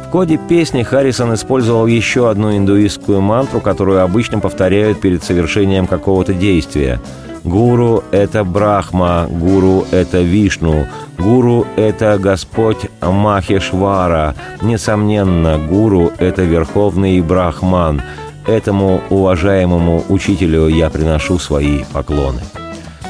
В 0.07 0.11
коде 0.11 0.39
песни 0.49 0.83
Харрисон 0.85 1.35
использовал 1.35 1.87
еще 1.87 2.31
одну 2.31 2.57
индуистскую 2.57 3.21
мантру, 3.21 3.61
которую 3.61 4.03
обычно 4.03 4.39
повторяют 4.39 5.01
перед 5.01 5.25
совершением 5.25 5.87
какого-то 5.89 6.33
действия. 6.33 7.01
Гуру– 7.47 8.03
это 8.11 8.43
Брахма, 8.43 9.29
Гуру– 9.31 9.87
это 9.93 10.21
Вишну, 10.21 10.87
Гуру– 11.17 11.65
это 11.77 12.19
Господь 12.19 12.91
Махешвара. 13.01 14.35
Несомненно, 14.63 15.57
Гуру– 15.57 16.11
это 16.19 16.43
Верховный 16.43 17.21
Брахман. 17.21 18.03
Этому 18.49 19.01
уважаемому 19.11 20.03
учителю 20.09 20.67
я 20.67 20.91
приношу 20.91 21.39
свои 21.39 21.85
поклоны. 21.93 22.41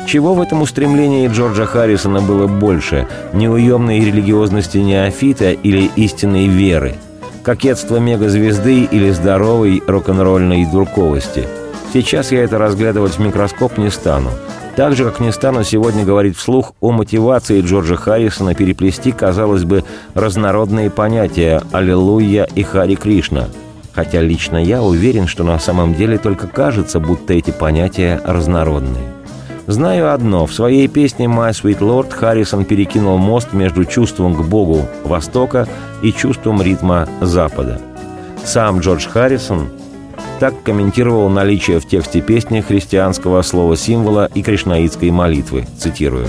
Чего 0.07 0.35
в 0.35 0.43
этом 0.43 0.61
устремлении 0.61 1.29
Джорджа 1.29 1.65
Харрисона 1.65 2.21
было 2.21 2.47
больше– 2.47 3.09
неуемной 3.33 4.01
религиозности 4.01 4.77
неофита 4.77 5.53
или 5.53 5.91
истинной 5.97 6.47
веры? 6.47 6.97
Кокетство 7.43 7.97
мегазвезды 7.97 8.83
или 8.85 9.11
здоровой 9.13 9.83
рок-н-ролльной 9.87 10.67
дурковости? 10.67 11.49
Сейчас 11.97 12.31
я 12.31 12.45
это 12.45 12.59
разглядывать 12.59 13.15
в 13.15 13.21
микроскоп 13.21 13.79
не 13.79 13.89
стану. 13.89 14.29
Так 14.77 14.95
же, 14.95 15.07
как 15.07 15.19
не 15.19 15.33
стану 15.33 15.65
сегодня 15.65 16.05
говорить 16.05 16.37
вслух 16.37 16.75
о 16.83 16.93
мотивации 16.93 17.63
Джорджа 17.63 17.97
Харрисона 17.97 18.55
переплести, 18.55 19.13
казалось 19.13 19.65
бы, 19.65 19.83
разнородные 20.13 20.91
понятия 20.91 21.63
«Аллилуйя» 21.73 22.47
и 22.55 22.63
«Хари 22.63 22.97
Кришна». 22.97 23.49
Хотя 23.95 24.21
лично 24.21 24.63
я 24.63 24.83
уверен, 24.83 25.27
что 25.27 25.43
на 25.43 25.59
самом 25.59 25.95
деле 25.95 26.19
только 26.19 26.49
кажется, 26.49 27.01
будто 27.01 27.33
эти 27.33 27.51
понятия 27.51 28.21
разнородные. 28.27 29.15
Знаю 29.67 30.13
одно. 30.13 30.45
В 30.45 30.53
своей 30.53 30.89
песне 30.89 31.25
«My 31.25 31.53
Sweet 31.53 31.79
Lord» 31.79 32.13
Харрисон 32.13 32.67
перекинул 32.67 33.17
мост 33.17 33.55
между 33.55 33.87
чувством 33.87 34.35
к 34.35 34.43
Богу 34.45 34.87
Востока 35.03 35.67
и 36.03 36.13
чувством 36.13 36.61
ритма 36.61 37.09
Запада. 37.23 37.81
Сам 38.45 38.81
Джордж 38.81 39.09
Харрисон 39.09 39.71
так 40.39 40.63
комментировал 40.63 41.29
наличие 41.29 41.81
в 41.81 41.87
тексте 41.87 42.21
песни 42.21 42.61
христианского 42.61 43.43
слова-символа 43.43 44.31
и 44.35 44.43
кришнаитской 44.43 45.11
молитвы, 45.11 45.67
цитирую. 45.79 46.29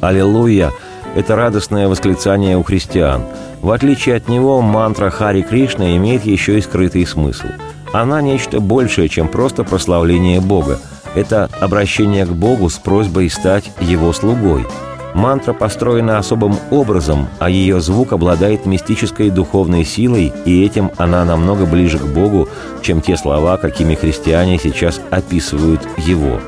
«Аллилуйя»— 0.00 0.72
это 1.14 1.36
радостное 1.36 1.88
восклицание 1.88 2.56
у 2.56 2.62
христиан. 2.62 3.24
В 3.60 3.70
отличие 3.70 4.16
от 4.16 4.28
него, 4.28 4.60
мантра 4.60 5.10
Хари 5.10 5.42
Кришна 5.42 5.96
имеет 5.96 6.24
еще 6.24 6.58
и 6.58 6.62
скрытый 6.62 7.06
смысл. 7.06 7.46
Она 7.92 8.22
нечто 8.22 8.60
большее, 8.60 9.08
чем 9.08 9.28
просто 9.28 9.64
прославление 9.64 10.40
Бога— 10.40 10.78
это 11.14 11.50
обращение 11.60 12.24
к 12.24 12.30
Богу 12.30 12.68
с 12.70 12.78
просьбой 12.78 13.28
стать 13.30 13.70
Его 13.80 14.12
слугой. 14.12 14.64
Мантра 15.14 15.52
построена 15.52 16.18
особым 16.18 16.56
образом, 16.70 17.28
а 17.38 17.50
ее 17.50 17.80
звук 17.80 18.12
обладает 18.12 18.66
мистической 18.66 19.30
духовной 19.30 19.84
силой, 19.84 20.32
и 20.44 20.64
этим 20.64 20.90
она 20.98 21.24
намного 21.24 21.66
ближе 21.66 21.98
к 21.98 22.04
Богу, 22.04 22.48
чем 22.82 23.00
те 23.00 23.16
слова, 23.16 23.56
какими 23.56 23.94
христиане 23.94 24.58
сейчас 24.58 25.00
описывают 25.10 25.80
Его. 25.96 26.40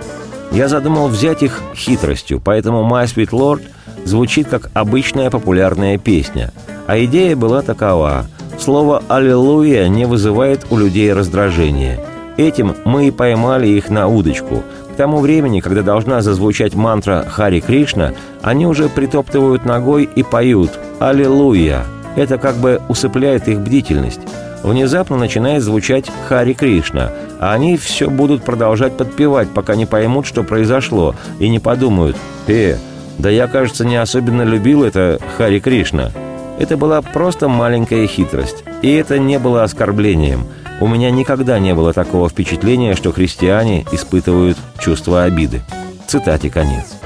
Я 0.53 0.69
задумал 0.69 1.09
взять 1.09 1.43
их 1.43 1.61
хитростью, 1.75 2.41
поэтому 2.45 2.83
«My 2.83 3.05
Sweet 3.05 3.31
Lord» 3.31 3.63
звучит 4.05 4.49
как 4.49 4.71
обычная 4.75 5.31
популярная 5.31 5.99
песня. 5.99 6.53
А 6.87 7.03
идея 7.05 7.37
была 7.37 7.63
такова. 7.63 8.27
Слово 8.59 9.03
«Аллилуйя» 9.09 9.89
не 9.89 10.05
вызывает 10.05 10.67
у 10.71 10.77
людей 10.77 11.13
раздражения– 11.13 11.99
Этим 12.37 12.75
мы 12.85 13.09
и 13.09 13.11
поймали 13.11 13.69
их 13.69 13.91
на 13.91 14.09
удочку. 14.09 14.63
К 14.93 14.97
тому 14.97 15.21
времени, 15.21 15.61
когда 15.61 15.81
должна 15.83 16.21
зазвучать 16.21 16.75
мантра 16.75 17.25
«Хари 17.27 17.61
Кришна», 17.61 18.13
они 18.43 18.67
уже 18.67 18.91
притоптывают 18.91 19.65
ногой 19.65 20.05
и 20.05 20.23
поют 20.23 20.79
«Аллилуйя». 21.01 21.85
Это 22.15 22.37
как 22.37 22.57
бы 22.57 22.79
усыпляет 22.91 23.49
их 23.49 23.61
бдительность. 23.61 24.21
Внезапно 24.63 25.17
начинает 25.17 25.63
звучать 25.63 26.11
«Хари 26.29 26.53
Кришна», 26.53 27.11
а 27.41 27.55
они 27.55 27.79
все 27.79 28.11
будут 28.11 28.45
продолжать 28.45 28.95
подпевать, 28.99 29.49
пока 29.49 29.77
не 29.77 29.87
поймут, 29.87 30.27
что 30.27 30.43
произошло, 30.43 31.15
и 31.39 31.49
не 31.49 31.59
подумают 31.59 32.19
«Э, 32.47 32.77
да 33.19 33.31
я, 33.31 33.47
кажется, 33.47 33.87
не 33.87 33.97
особенно 33.97 34.43
любил 34.43 34.85
это 34.85 35.19
Хари 35.39 35.59
Кришна». 35.59 36.11
Это 36.59 36.77
была 36.77 37.01
просто 37.01 37.49
маленькая 37.49 38.07
хитрость, 38.07 38.63
и 38.83 38.93
это 38.93 39.19
не 39.19 39.39
было 39.39 39.63
оскорблением– 39.63 40.45
у 40.83 40.89
меня 40.89 41.13
никогда 41.13 41.61
не 41.61 41.77
было 41.77 41.93
такого 41.93 42.29
впечатления, 42.29 42.97
что 42.97 43.13
христиане 43.13 43.87
испытывают 43.93 44.59
чувство 44.81 45.23
обиды. 45.23 45.63
Цитате 46.09 46.51
конец. 46.51 46.97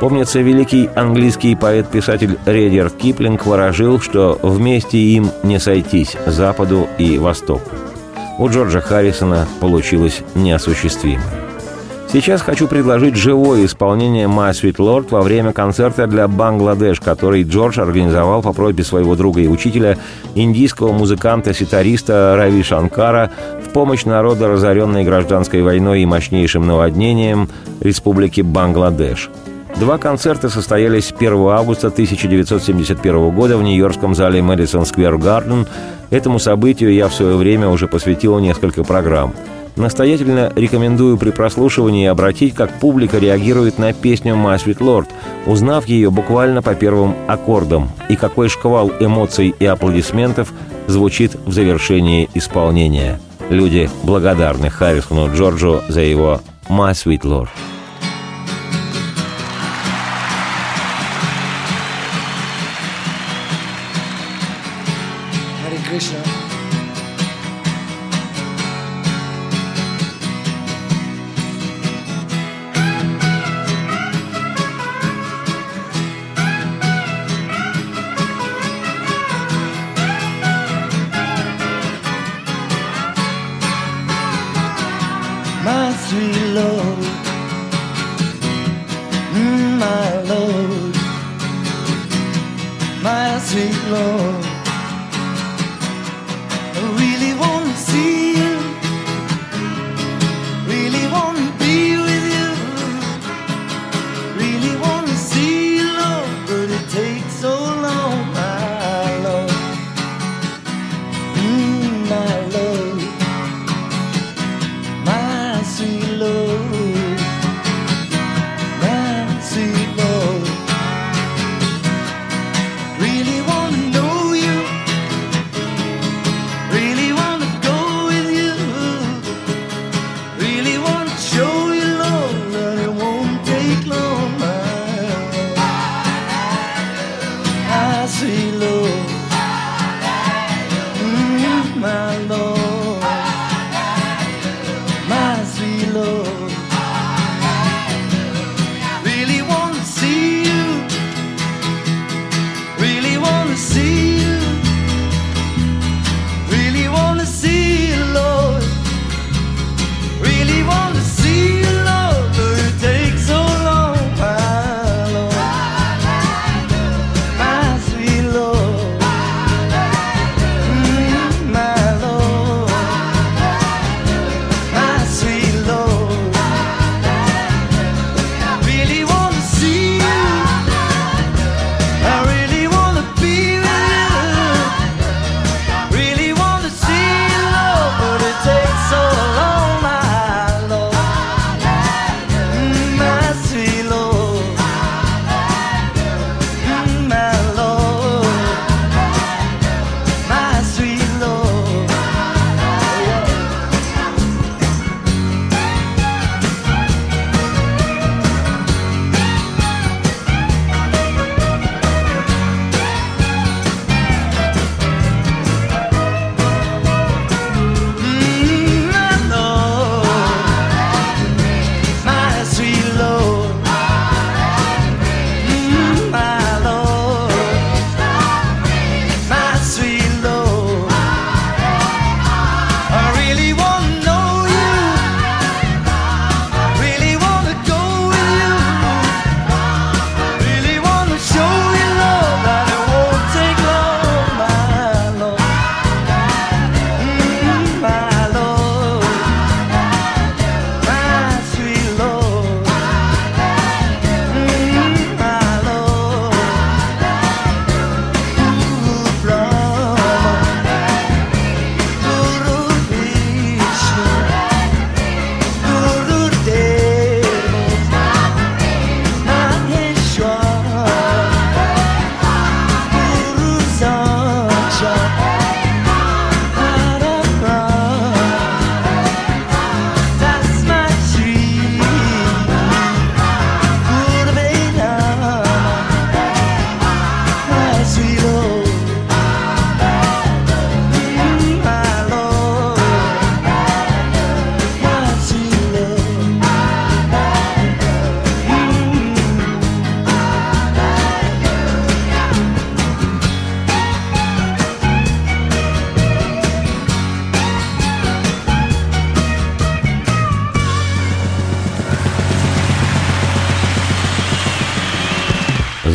Помнится, 0.00 0.40
великий 0.40 0.90
английский 0.96 1.54
поэт-писатель 1.54 2.36
Редерд 2.44 2.96
Киплинг 2.96 3.46
выражил, 3.46 4.00
что 4.00 4.36
вместе 4.42 4.98
им 4.98 5.30
не 5.44 5.60
сойтись 5.60 6.16
Западу 6.26 6.88
и 6.98 7.18
Востоку. 7.18 7.70
У 8.36 8.48
Джорджа 8.48 8.80
Харрисона 8.80 9.46
получилось 9.60 10.22
неосуществимо. 10.34 11.45
Сейчас 12.16 12.40
хочу 12.40 12.66
предложить 12.66 13.14
живое 13.14 13.66
исполнение 13.66 14.26
«My 14.26 14.52
Sweet 14.52 14.76
Lord» 14.76 15.08
во 15.10 15.20
время 15.20 15.52
концерта 15.52 16.06
для 16.06 16.26
Бангладеш, 16.26 16.98
который 16.98 17.42
Джордж 17.42 17.78
организовал 17.78 18.40
по 18.40 18.54
просьбе 18.54 18.84
своего 18.84 19.16
друга 19.16 19.42
и 19.42 19.48
учителя, 19.48 19.98
индийского 20.34 20.92
музыканта-ситариста 20.92 22.34
Рави 22.38 22.62
Шанкара, 22.62 23.30
в 23.62 23.68
помощь 23.68 24.06
народа, 24.06 24.48
разоренной 24.48 25.04
гражданской 25.04 25.60
войной 25.60 26.00
и 26.00 26.06
мощнейшим 26.06 26.66
наводнением 26.66 27.50
Республики 27.80 28.40
Бангладеш. 28.40 29.28
Два 29.78 29.98
концерта 29.98 30.48
состоялись 30.48 31.12
1 31.14 31.34
августа 31.48 31.88
1971 31.88 33.30
года 33.30 33.58
в 33.58 33.62
нью-йоркском 33.62 34.14
зале 34.14 34.40
Madison 34.40 34.84
Square 34.84 35.18
Garden. 35.18 35.68
Этому 36.08 36.38
событию 36.38 36.94
я 36.94 37.08
в 37.08 37.14
свое 37.14 37.36
время 37.36 37.68
уже 37.68 37.86
посвятил 37.86 38.38
несколько 38.38 38.84
программ– 38.84 39.34
Настоятельно 39.76 40.50
рекомендую 40.56 41.18
при 41.18 41.30
прослушивании 41.30 42.06
обратить, 42.06 42.54
как 42.54 42.80
публика 42.80 43.18
реагирует 43.18 43.78
на 43.78 43.92
песню 43.92 44.34
«My 44.34 44.56
Sweet 44.56 44.78
Lord», 44.78 45.06
узнав 45.44 45.86
ее 45.86 46.10
буквально 46.10 46.62
по 46.62 46.74
первым 46.74 47.14
аккордам, 47.28 47.90
и 48.08 48.16
какой 48.16 48.48
шквал 48.48 48.90
эмоций 49.00 49.54
и 49.58 49.66
аплодисментов 49.66 50.52
звучит 50.86 51.36
в 51.44 51.52
завершении 51.52 52.30
исполнения. 52.32 53.20
Люди 53.50 53.90
благодарны 54.02 54.70
Харрисону 54.70 55.32
Джорджу 55.34 55.82
за 55.88 56.00
его 56.00 56.40
«My 56.70 56.92
Sweet 56.92 57.20
Lord». 57.20 57.48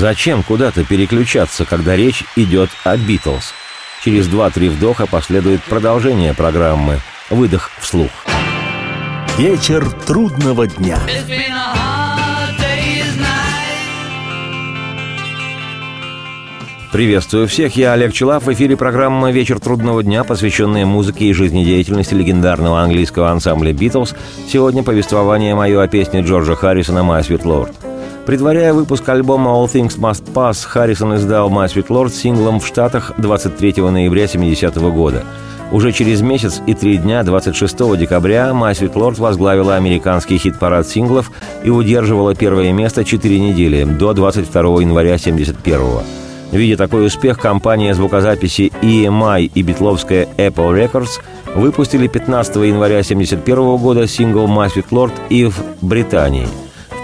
Зачем 0.02 0.42
куда-то 0.42 0.84
переключаться, 0.84 1.64
когда 1.64 1.96
речь 1.96 2.24
идет 2.36 2.72
о 2.84 2.98
Битлз? 2.98 3.54
Через 4.04 4.26
два-три 4.26 4.68
вдоха 4.68 5.06
последует 5.06 5.62
продолжение 5.62 6.34
программы 6.34 6.98
«Выдох 7.30 7.70
вслух». 7.78 8.10
Вечер 9.38 9.88
трудного 10.08 10.66
дня. 10.66 10.98
Приветствую 16.92 17.48
всех, 17.48 17.76
я 17.76 17.94
Олег 17.94 18.12
Челав. 18.12 18.46
В 18.46 18.54
эфире 18.54 18.76
программа 18.76 19.32
«Вечер 19.32 19.60
трудного 19.60 20.02
дня», 20.02 20.24
посвященная 20.24 20.88
музыке 20.88 21.26
и 21.26 21.34
жизнедеятельности 21.34 22.16
легендарного 22.16 22.82
английского 22.82 23.30
ансамбля 23.30 23.72
«Битлз». 23.72 24.16
Сегодня 24.52 24.82
повествование 24.82 25.54
мое 25.54 25.80
о 25.80 25.88
песне 25.88 26.22
Джорджа 26.22 26.56
Харрисона 26.56 27.02
«My 27.02 27.22
Sweet 27.22 27.44
Lord». 27.44 27.91
Предваряя 28.32 28.74
выпуск 28.74 29.10
альбома 29.10 29.52
All 29.52 29.65
Things 29.65 30.00
Must 30.00 30.24
Pass, 30.34 30.65
Харрисон 30.65 31.15
издал 31.15 31.50
My 31.50 31.65
Sweet 31.65 31.88
Lord 31.88 32.13
синглом 32.13 32.62
в 32.62 32.65
Штатах 32.65 33.12
23 33.17 33.91
ноября 33.91 34.26
70 34.26 34.78
-го 34.78 34.89
года. 34.89 35.26
Уже 35.74 35.91
через 35.91 36.22
месяц 36.22 36.62
и 36.65 36.74
три 36.74 36.96
дня, 36.98 37.24
26 37.24 37.98
декабря, 37.98 38.52
My 38.54 38.72
Sweet 38.72 38.94
Lord 38.94 39.20
возглавила 39.20 39.76
американский 39.76 40.38
хит-парад 40.38 40.88
синглов 40.88 41.30
и 41.65 41.70
удерживала 41.70 42.34
первое 42.34 42.72
место 42.72 43.04
4 43.04 43.38
недели, 43.38 43.84
до 43.84 44.13
22 44.13 44.80
января 44.80 45.17
71 45.17 45.82
-го. 45.82 46.02
Видя 46.54 46.78
такой 46.78 47.08
успех, 47.08 47.38
компания 47.38 47.94
звукозаписи 47.94 48.72
EMI 48.82 49.52
и 49.54 49.62
битловская 49.62 50.30
Apple 50.38 50.72
Records 50.72 51.20
выпустили 51.54 52.08
15 52.08 52.65
января 52.70 53.04
1971 53.04 53.76
года 53.76 54.08
сингл 54.08 54.48
«My 54.48 54.70
Sweet 54.74 54.88
Lord» 54.91 55.12
и 55.30 55.44
в 55.44 55.56
Британии. 55.82 56.48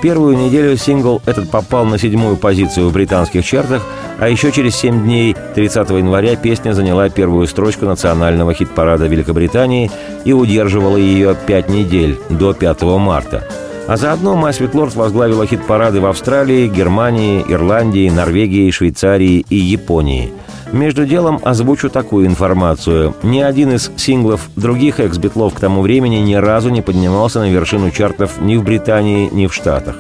Первую 0.01 0.38
неделю 0.38 0.77
сингл 0.77 1.21
этот 1.25 1.49
попал 1.49 1.86
на 1.86 1.97
седьмую 1.97 2.38
позицию 2.38 2.89
в 2.89 2.93
британских 2.93 3.43
чартах, 3.43 3.81
а 4.19 4.29
еще 4.29 4.51
через 4.51 4.75
семь 4.75 5.03
дней, 5.03 5.36
30 5.55 5.89
января, 5.89 6.36
песня 6.36 6.73
заняла 6.73 7.10
первую 7.10 7.47
строчку 7.47 7.86
национального 7.86 8.53
хит-парада 8.53 9.07
Великобритании 9.07 9.89
и 10.23 10.33
удерживала 10.33 10.97
ее 10.97 11.36
пять 11.47 11.69
недель, 11.69 12.19
до 12.29 12.53
5 12.53 12.81
марта– 12.83 13.47
а 13.88 13.97
заодно 13.97 14.36
Sweet 14.36 14.73
Lord 14.73 14.95
возглавила 14.95 15.45
хит-парады 15.45 16.02
в 16.02 16.06
Австралии, 16.06 16.67
Германии, 16.67 17.43
Ирландии, 17.47 18.10
Норвегии, 18.10 18.69
Швейцарии 18.69 19.45
и 19.50 19.56
Японии. 19.56 20.34
Между 20.73 21.06
делом 21.06 21.39
озвучу 21.43 21.89
такую 21.89 22.28
информацию. 22.28 23.15
Ни 23.23 23.39
один 23.39 23.71
из 23.71 23.89
синглов 23.95 24.50
других 24.58 25.00
экс-битлов 25.00 25.54
к 25.54 25.60
тому 25.62 25.82
времени 25.82 26.17
ни 26.17 26.36
разу 26.36 26.69
не 26.69 26.82
поднимался 26.82 27.39
на 27.39 27.50
вершину 27.50 27.89
чартов 27.89 28.41
ни 28.41 28.58
в 28.58 28.63
Британии, 28.63 29.30
ни 29.32 29.47
в 29.47 29.54
Штатах. 29.54 29.95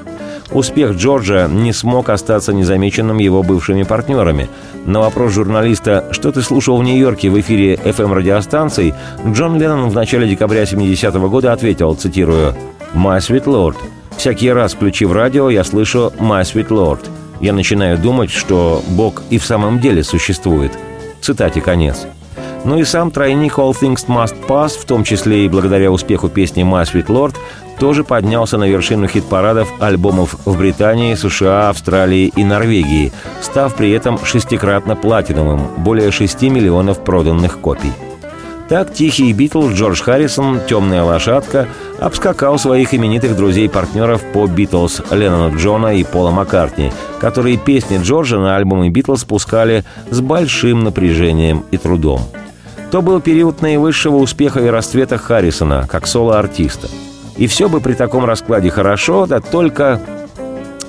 Успех 0.51 0.93
Джорджа 0.95 1.47
не 1.47 1.73
смог 1.73 2.09
остаться 2.09 2.53
незамеченным 2.53 3.17
его 3.17 3.43
бывшими 3.43 3.83
партнерами. 3.83 4.49
На 4.85 4.99
вопрос 4.99 5.33
журналиста 5.33 6.05
«Что 6.11 6.31
ты 6.31 6.41
слушал 6.41 6.77
в 6.77 6.83
Нью-Йорке 6.83 7.29
в 7.29 7.39
эфире 7.39 7.75
FM-радиостанций?» 7.75 8.93
Джон 9.25 9.59
Леннон 9.59 9.89
в 9.89 9.95
начале 9.95 10.27
декабря 10.27 10.63
70-го 10.63 11.29
года 11.29 11.51
ответил, 11.51 11.95
цитирую, 11.95 12.55
«My 12.93 13.19
Sweet 13.19 13.45
Lord». 13.45 13.75
Всякий 14.17 14.51
раз, 14.51 14.73
включив 14.73 15.11
радио, 15.11 15.49
я 15.49 15.63
слышу 15.63 16.11
«My 16.19 16.41
Sweet 16.41 16.69
Lord». 16.69 16.99
Я 17.39 17.53
начинаю 17.53 17.97
думать, 17.97 18.31
что 18.31 18.81
Бог 18.87 19.21
и 19.29 19.37
в 19.37 19.45
самом 19.45 19.79
деле 19.79 20.03
существует. 20.03 20.71
Цитате 21.21 21.61
конец. 21.61 22.07
Ну 22.65 22.79
и 22.79 22.83
сам 22.83 23.11
тройник 23.11 23.59
All 23.59 23.73
Things 23.79 24.07
Must 24.07 24.35
Pass, 24.47 24.69
в 24.69 24.85
том 24.85 25.03
числе 25.03 25.45
и 25.45 25.49
благодаря 25.49 25.91
успеху 25.91 26.29
песни 26.29 26.63
My 26.63 26.83
Sweet 26.83 27.07
Lord, 27.07 27.35
тоже 27.79 28.03
поднялся 28.03 28.57
на 28.57 28.67
вершину 28.67 29.07
хит-парадов 29.07 29.71
альбомов 29.79 30.35
в 30.45 30.57
Британии, 30.57 31.13
США, 31.13 31.69
Австралии 31.69 32.33
и 32.35 32.43
Норвегии, 32.43 33.11
став 33.41 33.75
при 33.75 33.91
этом 33.91 34.17
шестикратно 34.25 34.95
платиновым, 34.95 35.67
более 35.77 36.11
6 36.11 36.41
миллионов 36.43 37.03
проданных 37.03 37.59
копий. 37.59 37.93
Так 38.69 38.93
тихий 38.93 39.31
Битлз 39.31 39.73
Джордж 39.73 40.01
Харрисон, 40.01 40.59
темная 40.67 41.01
лошадка, 41.01 41.69
обскакал 41.99 42.59
своих 42.59 42.93
именитых 42.93 43.37
друзей-партнеров 43.37 44.21
по 44.33 44.45
Битлз 44.45 45.03
Леннона 45.09 45.55
Джона 45.55 45.95
и 45.95 46.03
Пола 46.03 46.31
Маккартни, 46.31 46.91
которые 47.21 47.55
песни 47.55 47.97
Джорджа 48.01 48.39
на 48.39 48.57
альбомы 48.57 48.89
Битлз 48.89 49.21
спускали 49.21 49.85
с 50.11 50.19
большим 50.19 50.83
напряжением 50.83 51.63
и 51.71 51.77
трудом. 51.77 52.21
То 52.91 53.01
был 53.01 53.21
период 53.21 53.61
наивысшего 53.61 54.17
успеха 54.17 54.59
и 54.59 54.67
расцвета 54.67 55.17
Харрисона, 55.17 55.87
как 55.89 56.05
соло-артиста. 56.05 56.89
И 57.37 57.47
все 57.47 57.69
бы 57.69 57.79
при 57.79 57.93
таком 57.93 58.25
раскладе 58.25 58.69
хорошо, 58.69 59.27
да 59.27 59.39
только 59.39 60.01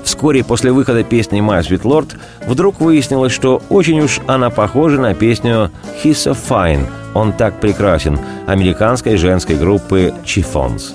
Вскоре 0.03 0.43
после 0.43 0.73
выхода 0.73 1.05
песни 1.05 1.41
«My 1.41 1.61
Sweet 1.61 1.83
Lord» 1.83 2.17
вдруг 2.47 2.81
выяснилось, 2.81 3.31
что 3.31 3.63
очень 3.69 4.01
уж 4.01 4.21
она 4.27 4.49
похожа 4.49 4.99
на 4.99 5.15
песню 5.15 5.71
«He's 6.03 6.13
so 6.13 6.35
fine» 6.35 6.87
«Он 7.19 7.33
так 7.33 7.59
прекрасен» 7.59 8.17
американской 8.47 9.17
женской 9.17 9.57
группы 9.57 10.15
«Chiffons». 10.25 10.93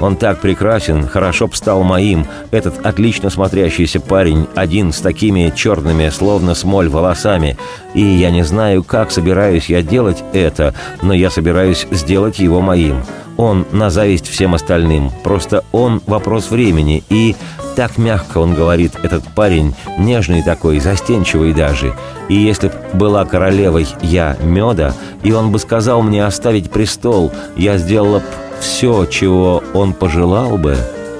Он 0.00 0.16
так 0.16 0.40
прекрасен, 0.40 1.06
хорошо 1.06 1.46
б 1.46 1.54
стал 1.54 1.84
моим, 1.84 2.26
этот 2.50 2.84
отлично 2.84 3.30
смотрящийся 3.30 4.00
парень, 4.00 4.48
один 4.56 4.92
с 4.92 5.00
такими 5.00 5.52
черными, 5.54 6.08
словно 6.08 6.56
смоль, 6.56 6.88
волосами. 6.88 7.56
И 7.94 8.02
я 8.02 8.32
не 8.32 8.42
знаю, 8.42 8.82
как 8.82 9.12
собираюсь 9.12 9.70
я 9.70 9.80
делать 9.82 10.24
это, 10.32 10.74
но 11.02 11.14
я 11.14 11.30
собираюсь 11.30 11.86
сделать 11.92 12.40
его 12.40 12.60
моим. 12.60 13.04
Он 13.36 13.64
на 13.70 13.90
зависть 13.90 14.26
всем 14.26 14.54
остальным, 14.54 15.12
просто 15.22 15.62
он 15.70 16.02
вопрос 16.06 16.50
времени, 16.50 17.04
и 17.10 17.36
так 17.80 17.96
мягко 17.96 18.36
он 18.36 18.54
говорит, 18.54 18.92
этот 19.02 19.24
парень, 19.34 19.74
нежный 19.96 20.42
такой, 20.42 20.80
застенчивый 20.80 21.54
даже. 21.54 21.94
И 22.28 22.34
если 22.34 22.68
б 22.68 22.74
была 22.92 23.24
королевой 23.24 23.88
я 24.02 24.36
меда, 24.42 24.92
и 25.22 25.32
он 25.32 25.50
бы 25.50 25.58
сказал 25.58 26.02
мне 26.02 26.26
оставить 26.26 26.70
престол, 26.70 27.32
я 27.56 27.78
сделала 27.78 28.18
б 28.18 28.24
все, 28.60 29.06
чего 29.06 29.64
он 29.72 29.94
пожелал 29.94 30.58
бы, 30.58 30.76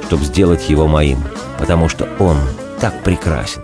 чтобы 0.06 0.22
сделать 0.26 0.68
его 0.68 0.86
моим, 0.86 1.24
потому 1.58 1.88
что 1.88 2.06
он 2.18 2.36
так 2.78 2.92
прекрасен. 3.04 3.62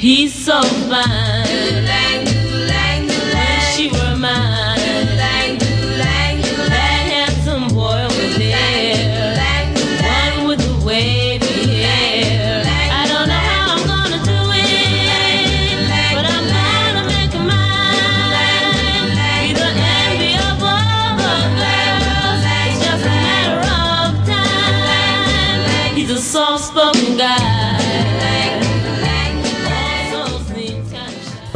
He's 0.00 0.32
so 0.32 0.62
fine. 0.88 1.17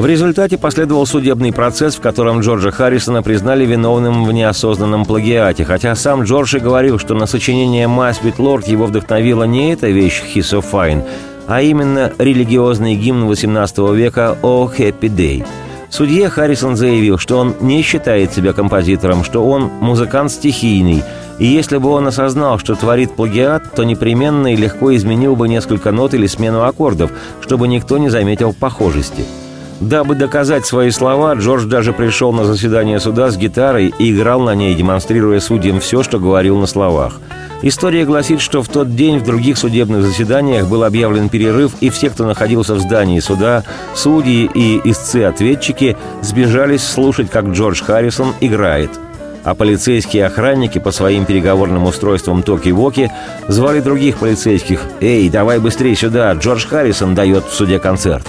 В 0.02 0.06
результате 0.06 0.58
последовал 0.58 1.06
судебный 1.06 1.52
процесс, 1.52 1.94
в 1.94 2.00
котором 2.00 2.40
Джорджа 2.40 2.72
Харрисона 2.72 3.22
признали 3.22 3.64
виновным 3.64 4.24
в 4.24 4.32
неосознанном 4.32 5.04
плагиате, 5.04 5.64
хотя 5.64 5.94
сам 5.94 6.24
Джордж 6.24 6.56
и 6.56 6.58
говорил, 6.58 6.98
что 6.98 7.14
на 7.14 7.26
сочинение 7.26 7.86
«My 7.86 8.10
Sweet 8.10 8.38
Lord» 8.38 8.68
его 8.68 8.86
вдохновила 8.86 9.44
не 9.44 9.72
эта 9.72 9.90
вещь 9.90 10.20
«He's 10.34 10.40
so 10.40 10.60
fine», 10.60 11.04
а 11.46 11.62
именно 11.62 12.12
религиозный 12.18 12.96
гимн 12.96 13.30
XVIII 13.30 13.94
века 13.94 14.36
«Oh 14.42 14.68
Happy 14.76 15.02
Day». 15.02 15.46
Судье 15.88 16.28
Харрисон 16.30 16.74
заявил, 16.74 17.16
что 17.16 17.38
он 17.38 17.54
не 17.60 17.80
считает 17.82 18.32
себя 18.32 18.52
композитором, 18.52 19.22
что 19.22 19.46
он 19.46 19.70
музыкант 19.80 20.32
стихийный, 20.32 21.04
и 21.38 21.46
если 21.46 21.76
бы 21.76 21.90
он 21.90 22.08
осознал, 22.08 22.58
что 22.58 22.74
творит 22.74 23.14
плагиат, 23.14 23.72
то 23.76 23.84
непременно 23.84 24.52
и 24.52 24.56
легко 24.56 24.92
изменил 24.96 25.36
бы 25.36 25.48
несколько 25.48 25.92
нот 25.92 26.12
или 26.12 26.26
смену 26.26 26.64
аккордов, 26.64 27.12
чтобы 27.40 27.68
никто 27.68 27.98
не 27.98 28.08
заметил 28.08 28.52
похожести– 28.52 29.24
Дабы 29.82 30.14
доказать 30.14 30.64
свои 30.64 30.90
слова, 30.90 31.34
Джордж 31.34 31.64
даже 31.64 31.92
пришел 31.92 32.32
на 32.32 32.44
заседание 32.44 33.00
суда 33.00 33.32
с 33.32 33.36
гитарой 33.36 33.92
и 33.98 34.12
играл 34.12 34.40
на 34.40 34.54
ней, 34.54 34.76
демонстрируя 34.76 35.40
судьям 35.40 35.80
все, 35.80 36.04
что 36.04 36.20
говорил 36.20 36.56
на 36.58 36.66
словах. 36.66 37.18
История 37.62 38.04
гласит, 38.04 38.40
что 38.40 38.62
в 38.62 38.68
тот 38.68 38.94
день 38.94 39.18
в 39.18 39.24
других 39.24 39.58
судебных 39.58 40.04
заседаниях 40.04 40.68
был 40.68 40.84
объявлен 40.84 41.28
перерыв, 41.28 41.72
и 41.80 41.90
все, 41.90 42.10
кто 42.10 42.24
находился 42.26 42.76
в 42.76 42.80
здании 42.80 43.18
суда, 43.18 43.64
судьи 43.96 44.48
и 44.54 44.80
истцы-ответчики, 44.84 45.96
сбежались 46.20 46.84
слушать, 46.84 47.28
как 47.28 47.46
Джордж 47.46 47.82
Харрисон 47.82 48.34
играет. 48.40 48.90
А 49.42 49.56
полицейские 49.56 50.26
охранники 50.26 50.78
по 50.78 50.92
своим 50.92 51.24
переговорным 51.24 51.86
устройствам 51.86 52.44
Токи-Воки 52.44 53.10
звали 53.48 53.80
других 53.80 54.18
полицейских 54.18 54.80
«Эй, 55.00 55.28
давай 55.28 55.58
быстрее 55.58 55.96
сюда, 55.96 56.32
Джордж 56.34 56.68
Харрисон 56.68 57.16
дает 57.16 57.46
в 57.46 57.52
суде 57.52 57.80
концерт». 57.80 58.24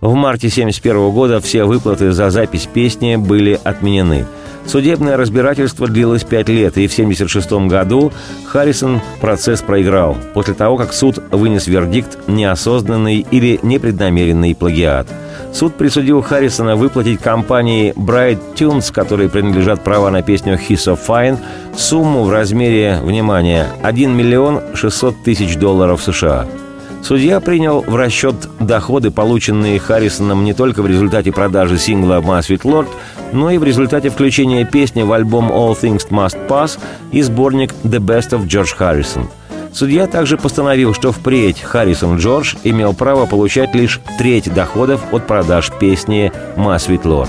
В 0.00 0.14
марте 0.14 0.46
1971 0.46 1.10
года 1.10 1.40
все 1.40 1.64
выплаты 1.64 2.10
за 2.12 2.30
запись 2.30 2.66
песни 2.72 3.16
были 3.16 3.60
отменены. 3.62 4.24
Судебное 4.66 5.16
разбирательство 5.16 5.88
длилось 5.88 6.24
пять 6.24 6.48
лет, 6.48 6.78
и 6.78 6.86
в 6.86 6.92
1976 6.92 7.68
году 7.68 8.12
Харрисон 8.46 9.00
процесс 9.20 9.60
проиграл, 9.60 10.16
после 10.32 10.54
того, 10.54 10.76
как 10.76 10.92
суд 10.92 11.18
вынес 11.30 11.66
вердикт 11.66 12.18
«неосознанный 12.28 13.26
или 13.30 13.58
непреднамеренный 13.62 14.54
плагиат». 14.54 15.06
Суд 15.52 15.74
присудил 15.74 16.22
Харрисона 16.22 16.76
выплатить 16.76 17.20
компании 17.20 17.92
Bright 17.96 18.38
Tunes, 18.54 18.92
которой 18.92 19.28
принадлежат 19.28 19.82
права 19.82 20.10
на 20.10 20.22
песню 20.22 20.54
«He's 20.54 20.76
so 20.76 20.98
Fine», 20.98 21.38
сумму 21.76 22.24
в 22.24 22.30
размере, 22.30 23.00
внимание, 23.02 23.66
1 23.82 24.16
миллион 24.16 24.60
600 24.74 25.22
тысяч 25.24 25.56
долларов 25.56 26.02
США– 26.02 26.46
Судья 27.02 27.40
принял 27.40 27.80
в 27.80 27.96
расчет 27.96 28.34
доходы, 28.60 29.10
полученные 29.10 29.78
Харрисоном 29.78 30.44
не 30.44 30.52
только 30.52 30.82
в 30.82 30.86
результате 30.86 31.32
продажи 31.32 31.78
сингла 31.78 32.20
«My 32.20 32.40
Sweet 32.40 32.62
Lord», 32.62 32.88
но 33.32 33.50
и 33.50 33.58
в 33.58 33.64
результате 33.64 34.10
включения 34.10 34.64
песни 34.64 35.02
в 35.02 35.12
альбом 35.12 35.50
«All 35.50 35.78
Things 35.80 36.08
Must 36.10 36.48
Pass» 36.48 36.78
и 37.10 37.22
сборник 37.22 37.74
«The 37.84 37.98
Best 37.98 38.30
of 38.30 38.46
George 38.46 38.76
Harrison». 38.78 39.28
Судья 39.72 40.06
также 40.06 40.36
постановил, 40.36 40.94
что 40.94 41.12
впредь 41.12 41.60
Харрисон 41.60 42.18
Джордж 42.18 42.56
имел 42.64 42.92
право 42.92 43.26
получать 43.26 43.74
лишь 43.74 44.00
треть 44.18 44.52
доходов 44.52 45.00
от 45.12 45.26
продаж 45.26 45.70
песни 45.78 46.32
«My 46.56 46.76
Sweet 46.76 47.02
Lord». 47.02 47.28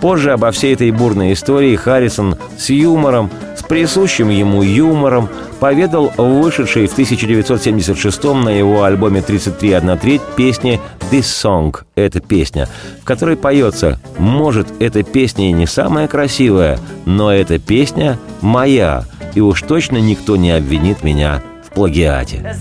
Позже 0.00 0.32
обо 0.32 0.50
всей 0.50 0.74
этой 0.74 0.90
бурной 0.90 1.32
истории 1.32 1.74
Харрисон 1.76 2.36
с 2.58 2.68
юмором, 2.68 3.30
присущим 3.74 4.30
ему 4.30 4.62
юмором, 4.62 5.28
поведал 5.58 6.12
вышедшей 6.16 6.86
в 6.86 6.92
1976 6.92 8.22
на 8.22 8.50
его 8.50 8.84
альбоме 8.84 9.18
«33 9.18 9.98
треть» 9.98 10.22
песне 10.36 10.78
«This 11.10 11.22
Song»— 11.22 11.76
«Эта 11.96 12.20
песня», 12.20 12.68
в 13.02 13.04
которой 13.04 13.36
поется 13.36 13.98
«Может, 14.16 14.68
эта 14.78 15.02
песня 15.02 15.50
и 15.50 15.52
не 15.52 15.66
самая 15.66 16.06
красивая, 16.06 16.78
но 17.04 17.34
эта 17.34 17.58
песня 17.58 18.20
моя, 18.40 19.02
и 19.34 19.40
уж 19.40 19.62
точно 19.62 19.96
никто 19.96 20.36
не 20.36 20.52
обвинит 20.52 21.02
меня 21.02 21.42
в 21.68 21.74
плагиате». 21.74 22.54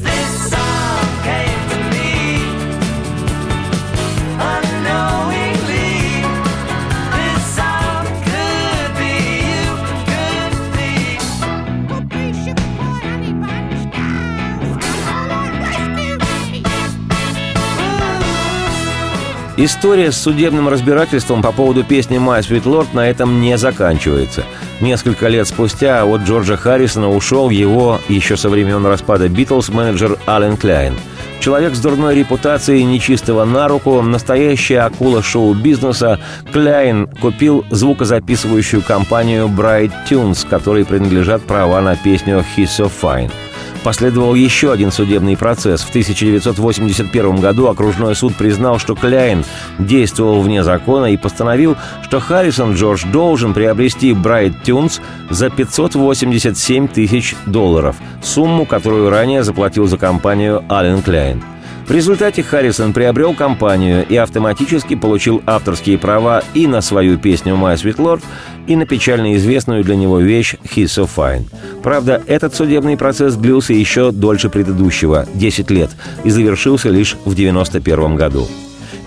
История 19.55 20.11
с 20.11 20.17
судебным 20.17 20.67
разбирательством 20.67 21.43
по 21.43 21.51
поводу 21.51 21.83
песни 21.83 22.17
«My 22.17 22.39
Sweet 22.39 22.63
Lord» 22.63 22.87
на 22.93 23.07
этом 23.07 23.39
не 23.39 23.55
заканчивается. 23.55 24.43
Несколько 24.81 25.27
лет 25.27 25.47
спустя 25.47 26.05
от 26.05 26.21
Джорджа 26.21 26.57
Харрисона 26.57 27.07
ушел 27.11 27.51
его, 27.51 27.99
еще 28.09 28.35
со 28.35 28.49
времен 28.49 28.83
распада 28.83 29.29
«Битлз», 29.29 29.69
менеджер 29.69 30.17
Ален 30.27 30.57
Кляйн. 30.57 30.95
Человек 31.39 31.75
с 31.75 31.79
дурной 31.79 32.15
репутацией, 32.15 32.83
нечистого 32.83 33.45
на 33.45 33.67
руку, 33.67 34.01
настоящая 34.01 34.79
акула 34.79 35.21
шоу-бизнеса, 35.21 36.19
Кляйн 36.51 37.05
купил 37.21 37.63
звукозаписывающую 37.69 38.81
компанию 38.81 39.47
Bright 39.47 39.91
Tunes, 40.09 40.47
которой 40.49 40.83
принадлежат 40.83 41.43
права 41.43 41.79
на 41.79 41.95
песню 41.95 42.43
«He's 42.57 42.69
So 42.69 42.91
Fine». 43.01 43.31
Последовал 43.83 44.33
еще 44.33 44.71
один 44.71 44.91
судебный 44.91 45.35
процесс. 45.35 45.81
В 45.81 45.89
1981 45.89 47.35
году 47.37 47.67
окружной 47.67 48.15
суд 48.15 48.35
признал, 48.35 48.79
что 48.79 48.95
Кляйн 48.95 49.43
действовал 49.77 50.41
вне 50.41 50.63
закона 50.63 51.07
и 51.07 51.17
постановил, 51.17 51.75
что 52.03 52.21
Харрисон 52.21 52.75
Джордж 52.75 53.05
должен 53.11 53.53
приобрести 53.53 54.11
Bright 54.11 54.55
Tunes 54.65 55.01
за 55.29 55.49
587 55.49 56.87
тысяч 56.87 57.35
долларов, 57.45 57.97
сумму, 58.21 58.65
которую 58.65 59.09
ранее 59.09 59.43
заплатил 59.43 59.85
за 59.87 59.97
компанию 59.97 60.63
Аллен 60.69 61.01
Кляйн. 61.01 61.52
В 61.85 61.91
результате 61.91 62.43
Харрисон 62.43 62.93
приобрел 62.93 63.33
компанию 63.33 64.05
и 64.07 64.15
автоматически 64.15 64.95
получил 64.95 65.43
авторские 65.45 65.97
права 65.97 66.41
и 66.53 66.65
на 66.65 66.79
свою 66.81 67.17
песню 67.17 67.55
«My 67.55 67.75
Sweet 67.75 67.97
Lord», 67.97 68.23
и 68.67 68.77
на 68.77 68.85
печально 68.85 69.35
известную 69.35 69.83
для 69.83 69.97
него 69.97 70.19
вещь 70.19 70.55
«He's 70.63 70.85
so 70.85 71.09
fine». 71.13 71.43
Правда, 71.83 72.23
этот 72.25 72.55
судебный 72.55 72.95
процесс 72.95 73.35
длился 73.35 73.73
еще 73.73 74.11
дольше 74.11 74.49
предыдущего– 74.49 75.27
10 75.33 75.69
лет, 75.71 75.89
и 76.23 76.29
завершился 76.29 76.89
лишь 76.89 77.15
в 77.25 77.33
1991 77.33 78.15
году. 78.15 78.47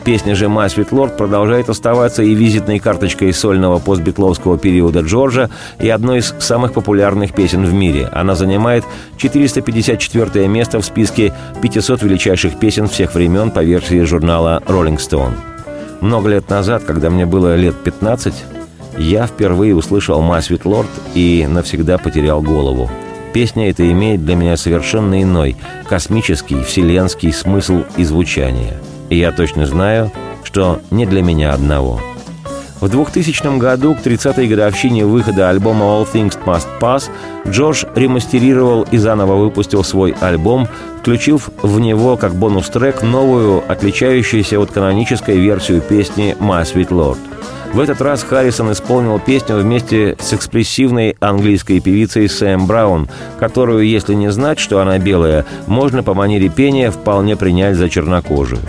Песня 0.06 0.36
же 0.36 0.44
«My 0.44 0.68
Sweet 0.68 0.90
Lord» 0.90 1.16
продолжает 1.16 1.68
оставаться 1.68 2.22
и 2.22 2.32
визитной 2.32 2.78
карточкой 2.78 3.32
сольного 3.32 3.80
постбитловского 3.80 4.56
периода 4.56 5.00
Джорджа 5.00 5.50
и 5.80 5.88
одной 5.88 6.18
из 6.18 6.32
самых 6.38 6.74
популярных 6.74 7.34
песен 7.34 7.64
в 7.64 7.74
мире. 7.74 8.08
Она 8.12 8.36
занимает 8.36 8.84
454 9.16 10.46
место 10.46 10.80
в 10.80 10.84
списке 10.84 11.34
500 11.60 12.04
величайших 12.04 12.56
песен 12.60 12.86
всех 12.86 13.16
времен 13.16 13.50
по 13.50 13.64
версии 13.64 14.00
журнала 14.04 14.62
Rolling 14.68 14.98
Stone. 14.98 15.32
Много 16.00 16.28
лет 16.28 16.48
назад, 16.50 16.84
когда 16.84 17.10
мне 17.10 17.26
было 17.26 17.56
лет 17.56 17.74
15, 17.74 18.32
я 18.98 19.26
впервые 19.26 19.74
услышал 19.74 20.22
«My 20.22 20.38
Sweet 20.38 20.62
Lord» 20.62 20.86
и 21.14 21.48
навсегда 21.50 21.98
потерял 21.98 22.42
голову. 22.42 22.88
Песня 23.34 23.70
эта 23.70 23.90
имеет 23.90 24.24
для 24.24 24.36
меня 24.36 24.56
совершенно 24.56 25.20
иной, 25.20 25.56
космический, 25.88 26.62
вселенский 26.62 27.32
смысл 27.32 27.82
и 27.96 28.04
звучание– 28.04 28.74
и 29.10 29.16
я 29.16 29.32
точно 29.32 29.66
знаю, 29.66 30.10
что 30.44 30.80
не 30.90 31.06
для 31.06 31.22
меня 31.22 31.52
одного. 31.52 32.00
В 32.80 32.90
2000 32.90 33.58
году, 33.58 33.94
к 33.94 34.06
30-й 34.06 34.48
годовщине 34.48 35.06
выхода 35.06 35.48
альбома 35.48 35.86
«All 35.86 36.06
Things 36.12 36.38
Must 36.44 36.66
Pass», 36.78 37.04
Джордж 37.48 37.84
ремастерировал 37.94 38.86
и 38.90 38.98
заново 38.98 39.36
выпустил 39.36 39.82
свой 39.82 40.14
альбом, 40.20 40.68
включив 41.00 41.48
в 41.62 41.80
него 41.80 42.18
как 42.18 42.34
бонус-трек 42.34 43.02
новую, 43.02 43.62
отличающуюся 43.66 44.60
от 44.60 44.72
канонической 44.72 45.38
версию 45.38 45.80
песни 45.80 46.36
«My 46.38 46.64
Sweet 46.64 46.88
Lord». 46.88 47.18
В 47.72 47.80
этот 47.80 48.00
раз 48.00 48.22
Харрисон 48.22 48.72
исполнил 48.72 49.18
песню 49.18 49.56
вместе 49.56 50.16
с 50.20 50.32
экспрессивной 50.32 51.16
английской 51.20 51.80
певицей 51.80 52.28
Сэм 52.28 52.66
Браун, 52.66 53.08
которую, 53.38 53.86
если 53.86 54.14
не 54.14 54.30
знать, 54.30 54.58
что 54.58 54.80
она 54.80 54.98
белая, 54.98 55.44
можно 55.66 56.02
по 56.02 56.14
манере 56.14 56.48
пения 56.48 56.90
вполне 56.90 57.36
принять 57.36 57.76
за 57.76 57.88
чернокожую. 57.88 58.60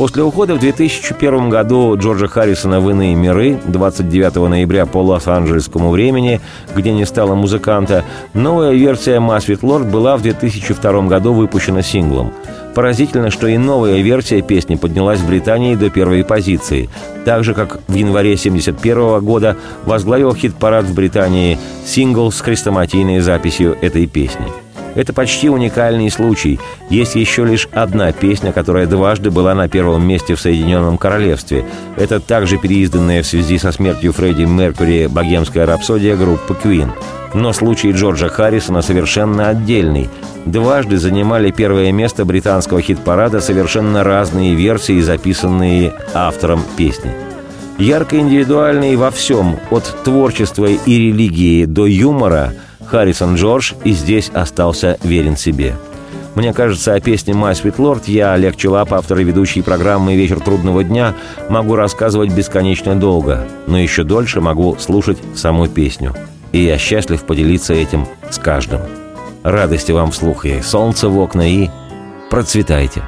После 0.00 0.22
ухода 0.22 0.54
в 0.54 0.60
2001 0.60 1.50
году 1.50 1.94
Джорджа 1.94 2.26
Харрисона 2.26 2.80
в 2.80 2.88
иные 2.88 3.14
миры 3.14 3.60
29 3.66 4.36
ноября 4.48 4.86
по 4.86 5.02
лос-анджелесскому 5.02 5.90
времени, 5.90 6.40
где 6.74 6.90
не 6.90 7.04
стало 7.04 7.34
музыканта, 7.34 8.02
новая 8.32 8.72
версия 8.72 9.20
«Масвит 9.20 9.62
Лорд» 9.62 9.86
была 9.88 10.16
в 10.16 10.22
2002 10.22 11.02
году 11.02 11.34
выпущена 11.34 11.82
синглом. 11.82 12.32
Поразительно, 12.74 13.30
что 13.30 13.46
и 13.46 13.58
новая 13.58 14.00
версия 14.00 14.40
песни 14.40 14.76
поднялась 14.76 15.20
в 15.20 15.28
Британии 15.28 15.74
до 15.74 15.90
первой 15.90 16.24
позиции, 16.24 16.88
так 17.26 17.44
же, 17.44 17.52
как 17.52 17.80
в 17.86 17.92
январе 17.92 18.36
1971 18.36 19.22
года 19.22 19.58
возглавил 19.84 20.34
хит-парад 20.34 20.86
в 20.86 20.94
Британии 20.94 21.58
сингл 21.84 22.32
с 22.32 22.40
хрестоматийной 22.40 23.20
записью 23.20 23.76
этой 23.82 24.06
песни– 24.06 24.46
это 24.94 25.12
почти 25.12 25.48
уникальный 25.48 26.10
случай. 26.10 26.58
Есть 26.88 27.14
еще 27.14 27.44
лишь 27.44 27.68
одна 27.72 28.12
песня, 28.12 28.52
которая 28.52 28.86
дважды 28.86 29.30
была 29.30 29.54
на 29.54 29.68
первом 29.68 30.06
месте 30.06 30.34
в 30.34 30.40
Соединенном 30.40 30.98
Королевстве. 30.98 31.64
Это 31.96 32.20
также 32.20 32.58
переизданная 32.58 33.22
в 33.22 33.26
связи 33.26 33.58
со 33.58 33.72
смертью 33.72 34.12
Фредди 34.12 34.42
Меркьюри 34.42 35.06
«Богемская 35.06 35.66
рапсодия» 35.66 36.16
группы 36.16 36.56
Queen. 36.62 36.90
Но 37.32 37.52
случай 37.52 37.92
Джорджа 37.92 38.28
Харрисона 38.28 38.82
совершенно 38.82 39.48
отдельный. 39.48 40.08
Дважды 40.46 40.98
занимали 40.98 41.52
первое 41.52 41.92
место 41.92 42.24
британского 42.24 42.82
хит-парада 42.82 43.40
совершенно 43.40 44.02
разные 44.02 44.54
версии, 44.54 45.00
записанные 45.00 45.92
автором 46.12 46.62
песни. 46.76 47.12
Ярко 47.78 48.18
индивидуальный 48.18 48.96
во 48.96 49.10
всем, 49.10 49.58
от 49.70 49.84
творчества 50.04 50.66
и 50.66 50.98
религии 50.98 51.64
до 51.66 51.86
юмора– 51.86 52.52
Харрисон 52.90 53.36
Джордж 53.36 53.72
и 53.84 53.92
здесь 53.92 54.30
остался 54.34 54.98
верен 55.02 55.36
себе. 55.36 55.76
Мне 56.34 56.52
кажется, 56.52 56.94
о 56.94 57.00
песне 57.00 57.34
«My 57.34 57.52
Sweet 57.52 57.76
Lord» 57.76 58.02
я, 58.06 58.32
Олег 58.32 58.56
Челап, 58.56 58.92
автор 58.92 59.18
и 59.18 59.24
ведущий 59.24 59.62
программы 59.62 60.14
«Вечер 60.14 60.40
трудного 60.40 60.84
дня», 60.84 61.14
могу 61.48 61.76
рассказывать 61.76 62.32
бесконечно 62.32 62.94
долго, 62.94 63.46
но 63.66 63.78
еще 63.78 64.04
дольше 64.04 64.40
могу 64.40 64.76
слушать 64.78 65.18
саму 65.34 65.68
песню. 65.68 66.14
И 66.52 66.62
я 66.62 66.78
счастлив 66.78 67.22
поделиться 67.24 67.74
этим 67.74 68.06
с 68.30 68.38
каждым. 68.38 68.80
Радости 69.42 69.92
вам 69.92 70.10
вслух 70.10 70.44
и 70.44 70.60
солнце 70.60 71.08
в 71.08 71.18
окна 71.18 71.48
и 71.48 71.68
процветайте! 72.30 73.02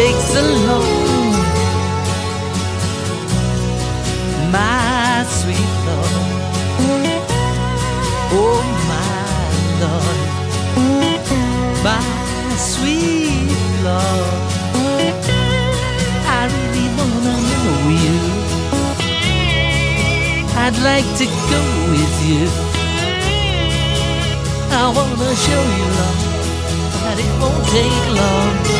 With 0.00 0.06
me 0.06 0.12
take 0.12 0.20
so 0.32 0.42
long. 0.66 1.32
My 4.52 5.24
sweet 5.28 5.72
love, 5.86 6.14
oh 8.32 8.62
my 8.90 9.12
love, 9.82 10.18
my 11.84 12.00
sweet 12.56 13.50
love. 13.84 14.30
I 16.26 16.40
really 16.54 16.88
wanna 16.98 17.34
know 17.50 17.72
you. 18.04 18.18
I'd 20.62 20.78
like 20.82 21.08
to 21.20 21.26
go 21.52 21.62
with 21.92 22.16
you. 22.28 22.46
I 24.72 24.84
wanna 24.96 25.32
show 25.46 25.62
you 25.78 25.88
love, 26.00 26.20
that 27.02 27.18
it 27.18 27.32
won't 27.40 27.64
take 27.68 28.04
long. 28.18 28.79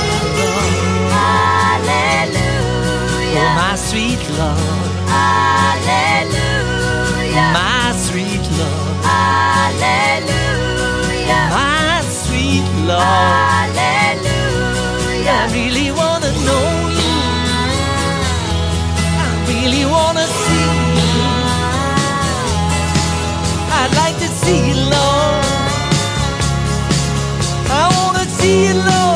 Oh, 3.32 3.36
Hallelujah. 3.36 3.50
Oh, 3.50 3.54
my 3.62 3.76
sweet 3.76 4.22
love, 4.38 4.58
Hallelujah. 6.20 7.50
my 7.54 7.92
sweet 8.06 8.44
love, 8.58 9.04
Hallelujah. 10.10 10.74
my 11.54 12.02
sweet 12.24 12.66
love. 12.88 13.02
Hallelujah. 13.70 14.68
I 15.30 15.52
really 15.54 15.88
wanna 15.92 16.30
know 16.46 16.68
you. 16.98 17.14
I 19.24 19.28
really 19.48 19.84
wanna 19.86 20.26
see 20.26 20.70
you. 20.98 21.14
I'd 23.78 23.92
like 24.02 24.16
to 24.24 24.28
see 24.42 24.60
you, 24.70 24.76
Lord. 24.94 25.44
I 27.70 27.82
wanna 27.96 28.24
see 28.38 28.56
you, 28.66 28.74
Lord. 28.74 29.09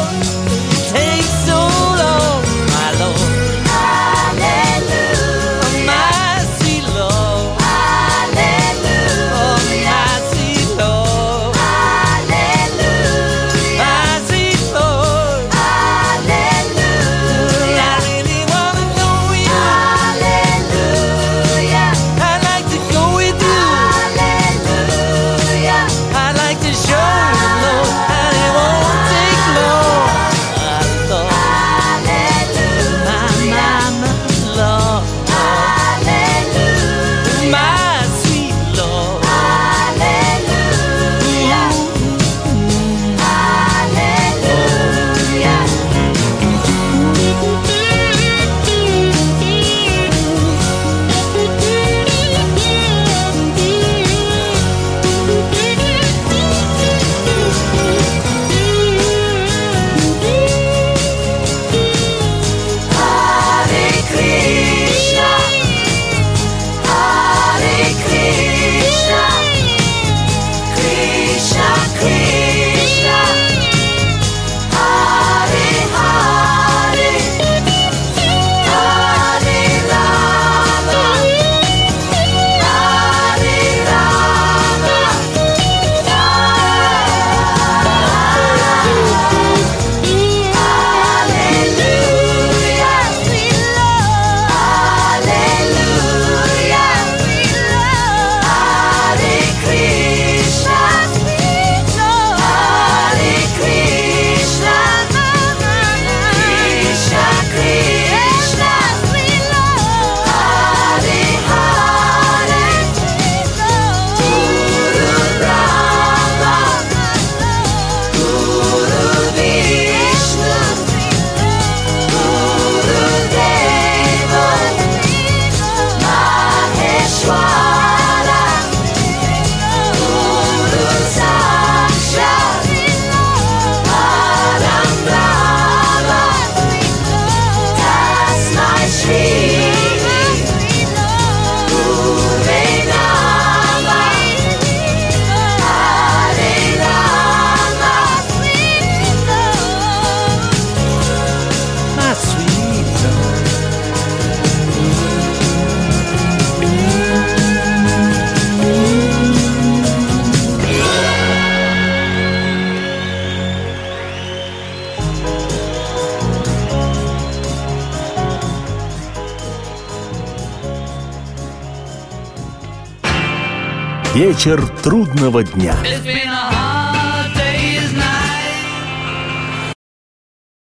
Вечер 174.35 174.67
трудного 174.83 175.45
дня. 175.45 175.77